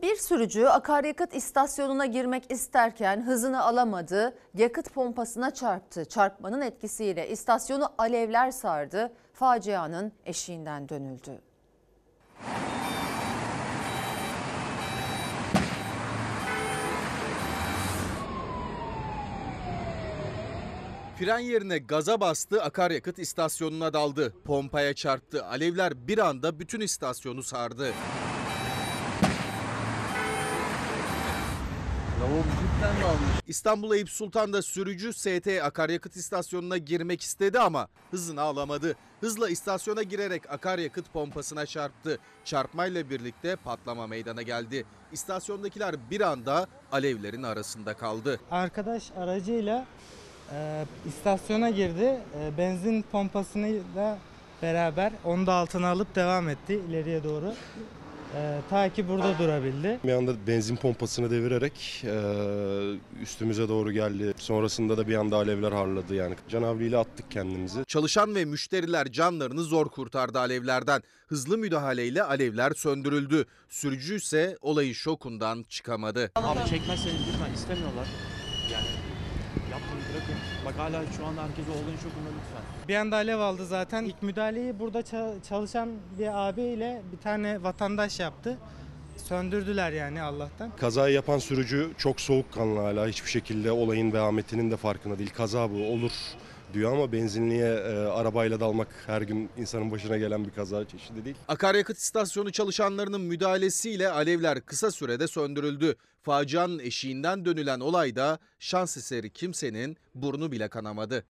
[0.03, 6.05] Bir sürücü akaryakıt istasyonuna girmek isterken hızını alamadı, yakıt pompasına çarptı.
[6.05, 11.41] Çarpmanın etkisiyle istasyonu alevler sardı, facianın eşiğinden dönüldü.
[21.19, 24.35] Fren yerine gaza bastı, akaryakıt istasyonuna daldı.
[24.45, 25.45] Pompaya çarptı.
[25.45, 27.93] Alevler bir anda bütün istasyonu sardı.
[33.47, 38.97] İstanbul Eyüp Sultan'da sürücü ST akaryakıt istasyonuna girmek istedi ama hızını alamadı.
[39.21, 42.19] Hızla istasyona girerek akaryakıt pompasına çarptı.
[42.45, 44.85] Çarpmayla birlikte patlama meydana geldi.
[45.13, 48.41] İstasyondakiler bir anda alevlerin arasında kaldı.
[48.51, 49.87] Arkadaş aracıyla
[50.53, 52.21] e, istasyona girdi.
[52.41, 54.19] E, benzin pompasını da
[54.63, 57.55] beraber onu da altına alıp devam etti ileriye doğru.
[58.37, 59.99] E, ta ki burada durabildi.
[60.05, 64.35] Bir anda benzin pompasını devirerek e, üstümüze doğru geldi.
[64.37, 66.35] Sonrasında da bir anda alevler harladı yani.
[66.49, 67.85] Canavliyle attık kendimizi.
[67.85, 71.03] Çalışan ve müşteriler canlarını zor kurtardı alevlerden.
[71.27, 73.45] Hızlı müdahaleyle alevler söndürüldü.
[73.69, 76.31] Sürücü ise olayı şokundan çıkamadı.
[76.37, 78.07] Abi çekmezseniz lütfen istemiyorlar.
[80.65, 82.89] Bak hala şu anda herkes olayın şokunda lütfen.
[82.89, 84.05] Bir anda alev aldı zaten.
[84.05, 85.89] İlk müdahaleyi burada ça- çalışan
[86.19, 88.59] bir abiyle bir tane vatandaş yaptı.
[89.17, 90.71] Söndürdüler yani Allah'tan.
[90.77, 95.31] Kazayı yapan sürücü çok soğukkanlı hala hiçbir şekilde olayın vehametinin de farkında değil.
[95.37, 96.13] Kaza bu olur
[96.75, 101.37] diyor ama benzinliğe e, arabayla dalmak her gün insanın başına gelen bir kaza çeşidi değil.
[101.49, 105.97] Akaryakıt istasyonu çalışanlarının müdahalesiyle alevler kısa sürede söndürüldü.
[106.23, 111.25] Facianın eşiğinden dönülen olayda şans eseri kimsenin burnu bile kanamadı.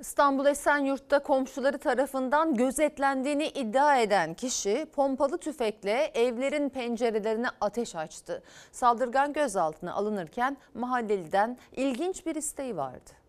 [0.00, 8.42] İstanbul Esenyurt'ta komşuları tarafından gözetlendiğini iddia eden kişi pompalı tüfekle evlerin pencerelerine ateş açtı.
[8.72, 13.19] Saldırgan gözaltına alınırken mahalleliden ilginç bir isteği vardı.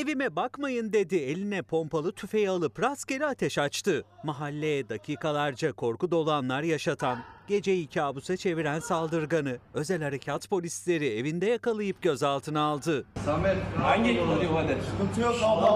[0.00, 4.04] Evime bakmayın dedi eline pompalı tüfeği alıp rastgele ateş açtı.
[4.24, 7.18] Mahalleye dakikalarca korku dolu anlar yaşatan,
[7.50, 13.04] geceyi kabusa çeviren saldırganı özel harekat polisleri evinde yakalayıp gözaltına aldı.
[13.24, 14.20] Samet hangi
[14.54, 14.76] hadi?
[14.90, 15.70] Sıkıntı yok abla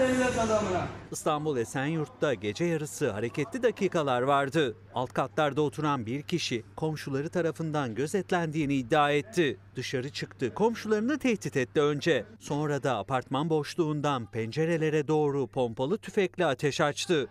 [0.00, 0.86] devlet adamına.
[1.12, 4.76] İstanbul Esenyurt'ta gece yarısı hareketli dakikalar vardı.
[4.94, 9.58] Alt katlarda oturan bir kişi komşuları tarafından gözetlendiğini iddia etti.
[9.76, 12.24] Dışarı çıktı, komşularını tehdit etti önce.
[12.38, 17.28] Sonra da apartman boşluğundan pencerelere doğru pompalı tüfekle ateş açtı.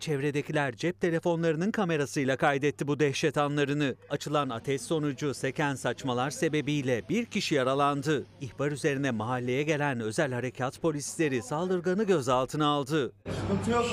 [0.00, 3.94] Çevredekiler cep telefonlarının kamerasıyla kaydetti bu dehşet anlarını.
[4.10, 8.26] Açılan ateş sonucu seken saçmalar sebebiyle bir kişi yaralandı.
[8.40, 13.12] İhbar üzerine mahalleye gelen özel harekat polisleri saldırganı gözaltına aldı.
[13.40, 13.84] Sıkıntı yok.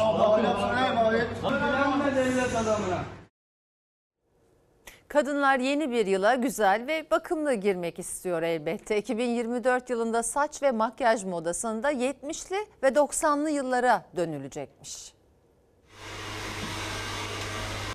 [5.07, 8.97] Kadınlar yeni bir yıla güzel ve bakımlı girmek istiyor elbette.
[8.97, 15.14] 2024 yılında saç ve makyaj modasında 70'li ve 90'lı yıllara dönülecekmiş.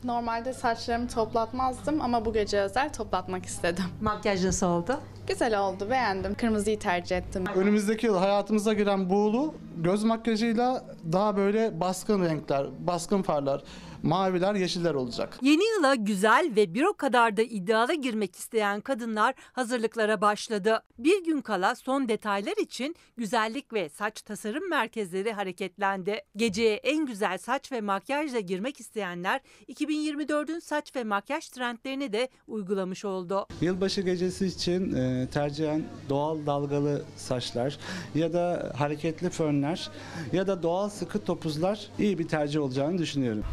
[0.04, 3.84] Normalde saçlarımı toplatmazdım ama bu gece özel toplatmak istedim.
[4.00, 5.00] Makyaj nasıl oldu?
[5.26, 6.34] Güzel oldu, beğendim.
[6.34, 7.44] Kırmızıyı tercih ettim.
[7.54, 13.62] Önümüzdeki yıl hayatımıza giren buğulu göz makyajıyla daha böyle baskın renkler, baskın farlar,
[14.02, 15.38] maviler, yeşiller olacak.
[15.42, 20.82] Yeni yıla güzel ve bir o kadar da iddialı girmek isteyen kadınlar hazırlıklara başladı.
[20.98, 26.20] Bir gün kala son detaylar için güzellik ve saç tasarım merkezleri hareketlendi.
[26.36, 33.04] Geceye en güzel saç ve makyajla girmek isteyenler 2024'ün saç ve makyaj trendlerini de uygulamış
[33.04, 33.46] oldu.
[33.60, 37.78] Yılbaşı gecesi için e, tercihen doğal dalgalı saçlar
[38.14, 39.90] ya da hareketli fönler
[40.32, 43.44] ya da doğal sıkı topuzlar iyi bir tercih olacağını düşünüyorum.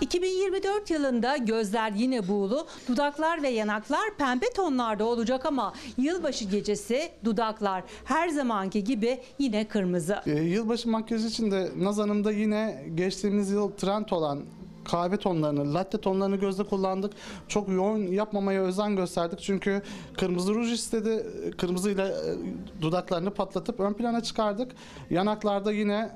[0.00, 7.84] 2024 yılında gözler yine buğulu, dudaklar ve yanaklar pembe tonlarda olacak ama yılbaşı gecesi dudaklar
[8.04, 10.16] her zamanki gibi yine kırmızı.
[10.26, 14.40] Ee, yılbaşı makyajı için de Naz Hanım'da yine geçtiğimiz yıl trend olan
[14.84, 17.12] kahve tonlarını, latte tonlarını gözde kullandık.
[17.48, 19.40] Çok yoğun yapmamaya özen gösterdik.
[19.40, 19.82] Çünkü
[20.18, 21.26] kırmızı ruj istedi.
[21.58, 22.12] Kırmızıyla e,
[22.82, 24.72] dudaklarını patlatıp ön plana çıkardık.
[25.10, 26.10] Yanaklarda yine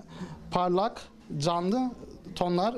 [0.51, 1.01] parlak,
[1.39, 1.91] canlı
[2.34, 2.74] tonlar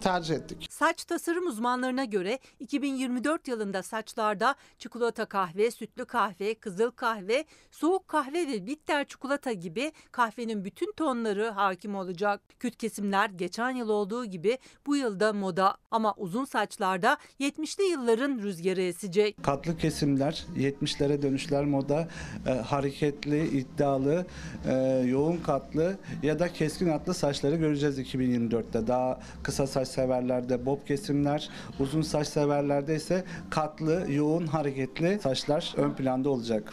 [0.00, 0.66] tercih ettik.
[0.70, 8.48] Saç tasarım uzmanlarına göre 2024 yılında saçlarda çikolata kahve, sütlü kahve, kızıl kahve, soğuk kahve
[8.48, 12.40] ve bitter çikolata gibi kahvenin bütün tonları hakim olacak.
[12.58, 18.82] Küt kesimler geçen yıl olduğu gibi bu yılda moda ama uzun saçlarda 70'li yılların rüzgarı
[18.82, 19.36] esecek.
[19.42, 22.08] Katlı kesimler, 70'lere dönüşler moda,
[22.46, 24.26] e, hareketli, iddialı,
[24.66, 24.72] e,
[25.06, 28.86] yoğun katlı ya da keskin hatlı saçları göreceğiz 2024'te.
[28.86, 31.48] Daha kısa saç severlerde bob kesimler,
[31.80, 36.72] uzun saç severlerde ise katlı, yoğun, hareketli saçlar ön planda olacak.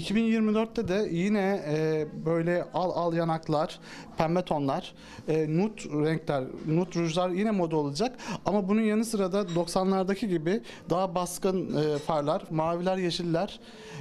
[0.00, 3.78] 2024'te de yine e, böyle al al yanaklar,
[4.18, 4.94] pembe tonlar,
[5.28, 8.18] e, nut renkler, nut rujlar yine moda olacak.
[8.46, 13.60] Ama bunun yanı sıra da 90'lardaki gibi daha baskın e, farlar, maviler, yeşiller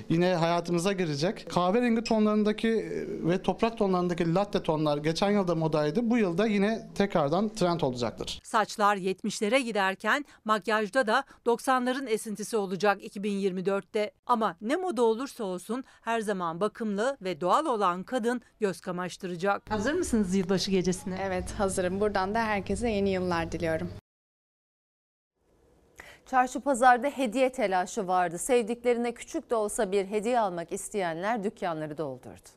[0.09, 1.45] yine hayatımıza girecek.
[1.49, 6.09] Kahverengi tonlarındaki e, ve toprak tonlarındaki latte tonlar geçen yılda modaydı.
[6.09, 8.39] Bu yılda yine tekrardan trend olacaktır.
[8.43, 14.11] Saçlar 70'lere giderken makyajda da 90'ların esintisi olacak 2024'te.
[14.25, 19.71] Ama ne moda olursa olsun her zaman bakımlı ve doğal olan kadın göz kamaştıracak.
[19.71, 21.17] Hazır mısınız yılbaşı gecesine?
[21.21, 21.99] Evet hazırım.
[21.99, 23.89] Buradan da herkese yeni yıllar diliyorum.
[26.25, 28.37] Çarşı pazarda hediye telaşı vardı.
[28.37, 32.49] Sevdiklerine küçük de olsa bir hediye almak isteyenler dükkanları doldurdu.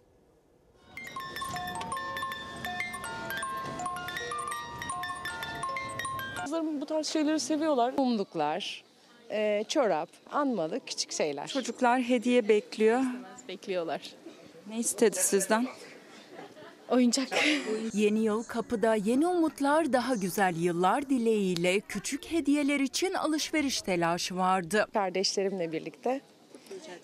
[6.42, 7.94] Kızlarım bu tarz şeyleri seviyorlar.
[7.98, 8.84] Mumluklar,
[9.32, 11.46] e, çorap, anmalık, küçük şeyler.
[11.46, 13.00] Çocuklar hediye bekliyor.
[13.48, 14.00] Bekliyorlar.
[14.68, 15.66] Ne istedi sizden?
[16.88, 17.28] Oyuncak.
[17.94, 24.86] Yeni yıl kapıda yeni umutlar daha güzel yıllar dileğiyle küçük hediyeler için alışveriş telaşı vardı.
[24.92, 26.20] Kardeşlerimle birlikte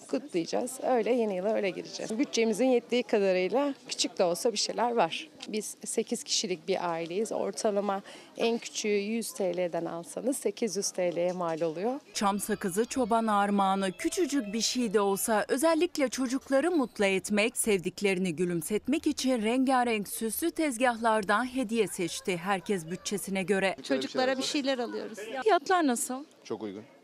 [0.09, 0.81] kutlayacağız.
[0.83, 2.19] Öyle yeni yıla öyle gireceğiz.
[2.19, 5.29] Bütçemizin yettiği kadarıyla küçük de olsa bir şeyler var.
[5.49, 7.33] Biz 8 kişilik bir aileyiz.
[7.33, 8.03] Ortalama
[8.37, 12.01] en küçüğü 100 TL'den alsanız 800 TL'ye mal oluyor.
[12.15, 19.07] Çam sakızı çoban armağanı küçücük bir şey de olsa özellikle çocukları mutlu etmek, sevdiklerini gülümsetmek
[19.07, 23.77] için rengarenk süslü tezgahlardan hediye seçti herkes bütçesine göre.
[23.83, 25.19] Çocuklara bir şeyler alıyoruz.
[25.43, 26.25] Fiyatlar nasıl?
[26.45, 26.98] Çok uygun.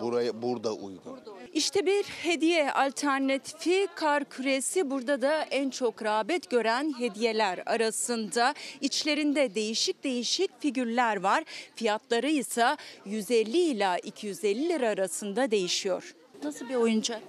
[0.00, 1.20] Buraya burada uygun.
[1.52, 8.54] İşte bir hediye alternatifi kar küresi burada da en çok rağbet gören hediyeler arasında.
[8.80, 11.44] İçlerinde değişik değişik figürler var.
[11.74, 16.14] Fiyatları ise 150 ila 250 lira arasında değişiyor.
[16.42, 17.22] Nasıl bir oyuncak?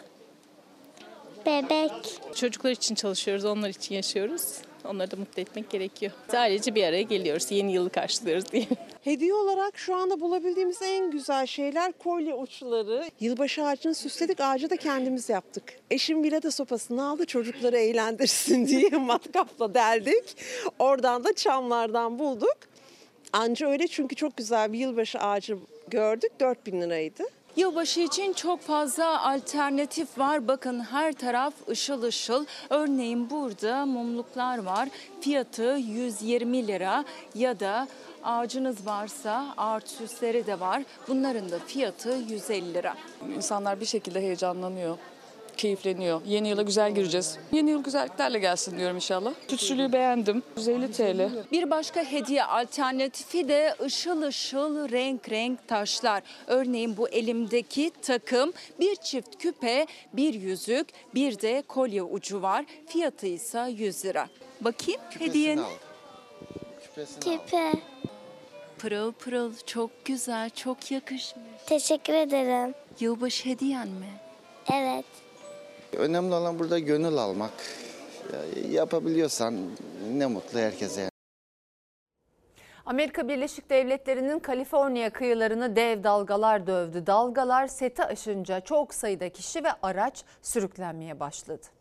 [1.45, 2.19] Bebek.
[2.35, 4.61] Çocuklar için çalışıyoruz, onlar için yaşıyoruz.
[4.87, 6.11] Onları da mutlu etmek gerekiyor.
[6.31, 8.65] Sadece bir araya geliyoruz, yeni yılı karşılıyoruz diye.
[9.03, 13.05] Hediye olarak şu anda bulabildiğimiz en güzel şeyler kolye uçları.
[13.19, 15.63] Yılbaşı ağacını süsledik, ağacı da kendimiz yaptık.
[15.91, 20.37] Eşim vilada sopasını aldı, çocukları eğlendirsin diye matkapla deldik.
[20.79, 22.57] Oradan da çamlardan bulduk.
[23.33, 25.57] Anca öyle çünkü çok güzel bir yılbaşı ağacı
[25.87, 27.23] gördük, 4000 liraydı.
[27.57, 30.47] Yılbaşı için çok fazla alternatif var.
[30.47, 32.45] Bakın her taraf ışıl ışıl.
[32.69, 34.89] Örneğin burada mumluklar var.
[35.21, 37.05] Fiyatı 120 lira
[37.35, 37.87] ya da
[38.23, 40.83] ağacınız varsa ağaç süsleri de var.
[41.07, 42.95] Bunların da fiyatı 150 lira.
[43.35, 44.97] İnsanlar bir şekilde heyecanlanıyor,
[45.57, 46.21] keyifleniyor.
[46.25, 47.37] Yeni yıla güzel gireceğiz.
[47.51, 49.31] Yeni yıl güzelliklerle gelsin diyorum inşallah.
[49.47, 50.43] Tütsülüğü beğendim.
[50.57, 51.29] 150 TL.
[51.51, 56.23] Bir başka hediye alternatifi de ışıl ışıl renk renk taşlar.
[56.47, 62.65] Örneğin bu elimdeki takım bir çift küpe, bir yüzük, bir de kolye ucu var.
[62.87, 64.27] Fiyatı ise 100 lira.
[64.61, 65.61] Bakayım hediyeni.
[66.95, 67.71] Küpe.
[68.77, 71.45] Pırıl pırıl çok güzel, çok yakışmış.
[71.65, 72.73] Teşekkür ederim.
[72.99, 74.09] Yılbaşı hediyen mi?
[74.73, 75.05] Evet.
[75.93, 77.51] Önemli olan burada gönül almak.
[78.33, 79.55] Ya, yapabiliyorsan
[80.13, 81.09] ne mutlu herkese.
[82.85, 87.07] Amerika Birleşik Devletleri'nin Kaliforniya kıyılarını dev dalgalar dövdü.
[87.07, 91.76] Dalgalar seti aşınca çok sayıda kişi ve araç sürüklenmeye başladı.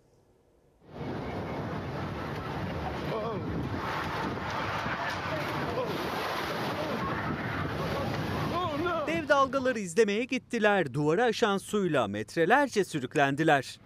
[9.28, 10.94] Dalgaları izlemeye gittiler.
[10.94, 13.80] Duvarı aşan suyla metrelerce sürüklendiler.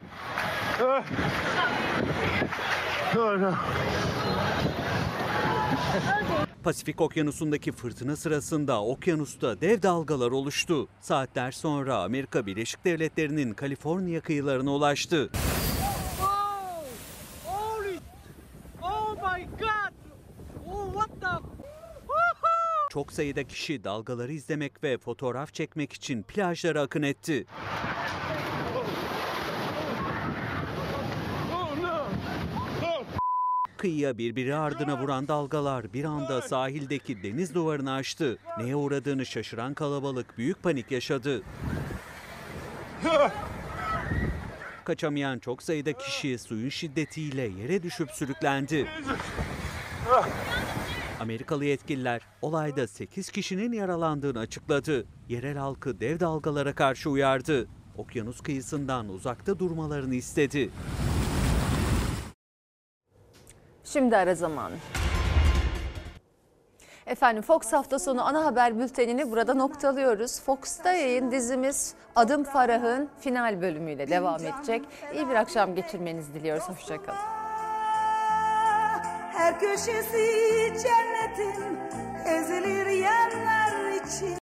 [6.63, 10.89] Pasifik Okyanusu'ndaki fırtına sırasında okyanusta dev dalgalar oluştu.
[11.01, 15.31] Saatler sonra Amerika Birleşik Devletleri'nin Kaliforniya kıyılarına ulaştı.
[22.91, 27.47] Çok sayıda kişi dalgaları izlemek ve fotoğraf çekmek için plajlara akın etti.
[33.77, 38.39] Kıyıya birbiri ardına vuran dalgalar bir anda sahildeki deniz duvarını aştı.
[38.59, 41.43] Neye uğradığını şaşıran kalabalık büyük panik yaşadı.
[44.85, 48.87] Kaçamayan çok sayıda kişi suyun şiddetiyle yere düşüp sürüklendi.
[51.21, 55.05] Amerikalı yetkililer olayda 8 kişinin yaralandığını açıkladı.
[55.29, 57.69] Yerel halkı dev dalgalara karşı uyardı.
[57.99, 60.71] Okyanus kıyısından uzakta durmalarını istedi.
[63.85, 64.75] Şimdi ara zamanı.
[67.07, 70.41] Efendim Fox hafta sonu ana haber bültenini burada noktalıyoruz.
[70.41, 74.85] Fox'ta yayın dizimiz Adım Farah'ın final bölümüyle devam edecek.
[75.15, 76.69] İyi bir akşam geçirmenizi diliyoruz.
[76.69, 77.40] Hoşçakalın.
[79.41, 80.27] Her köşesi
[80.83, 81.79] cennetin
[82.25, 84.39] ezilir yerler için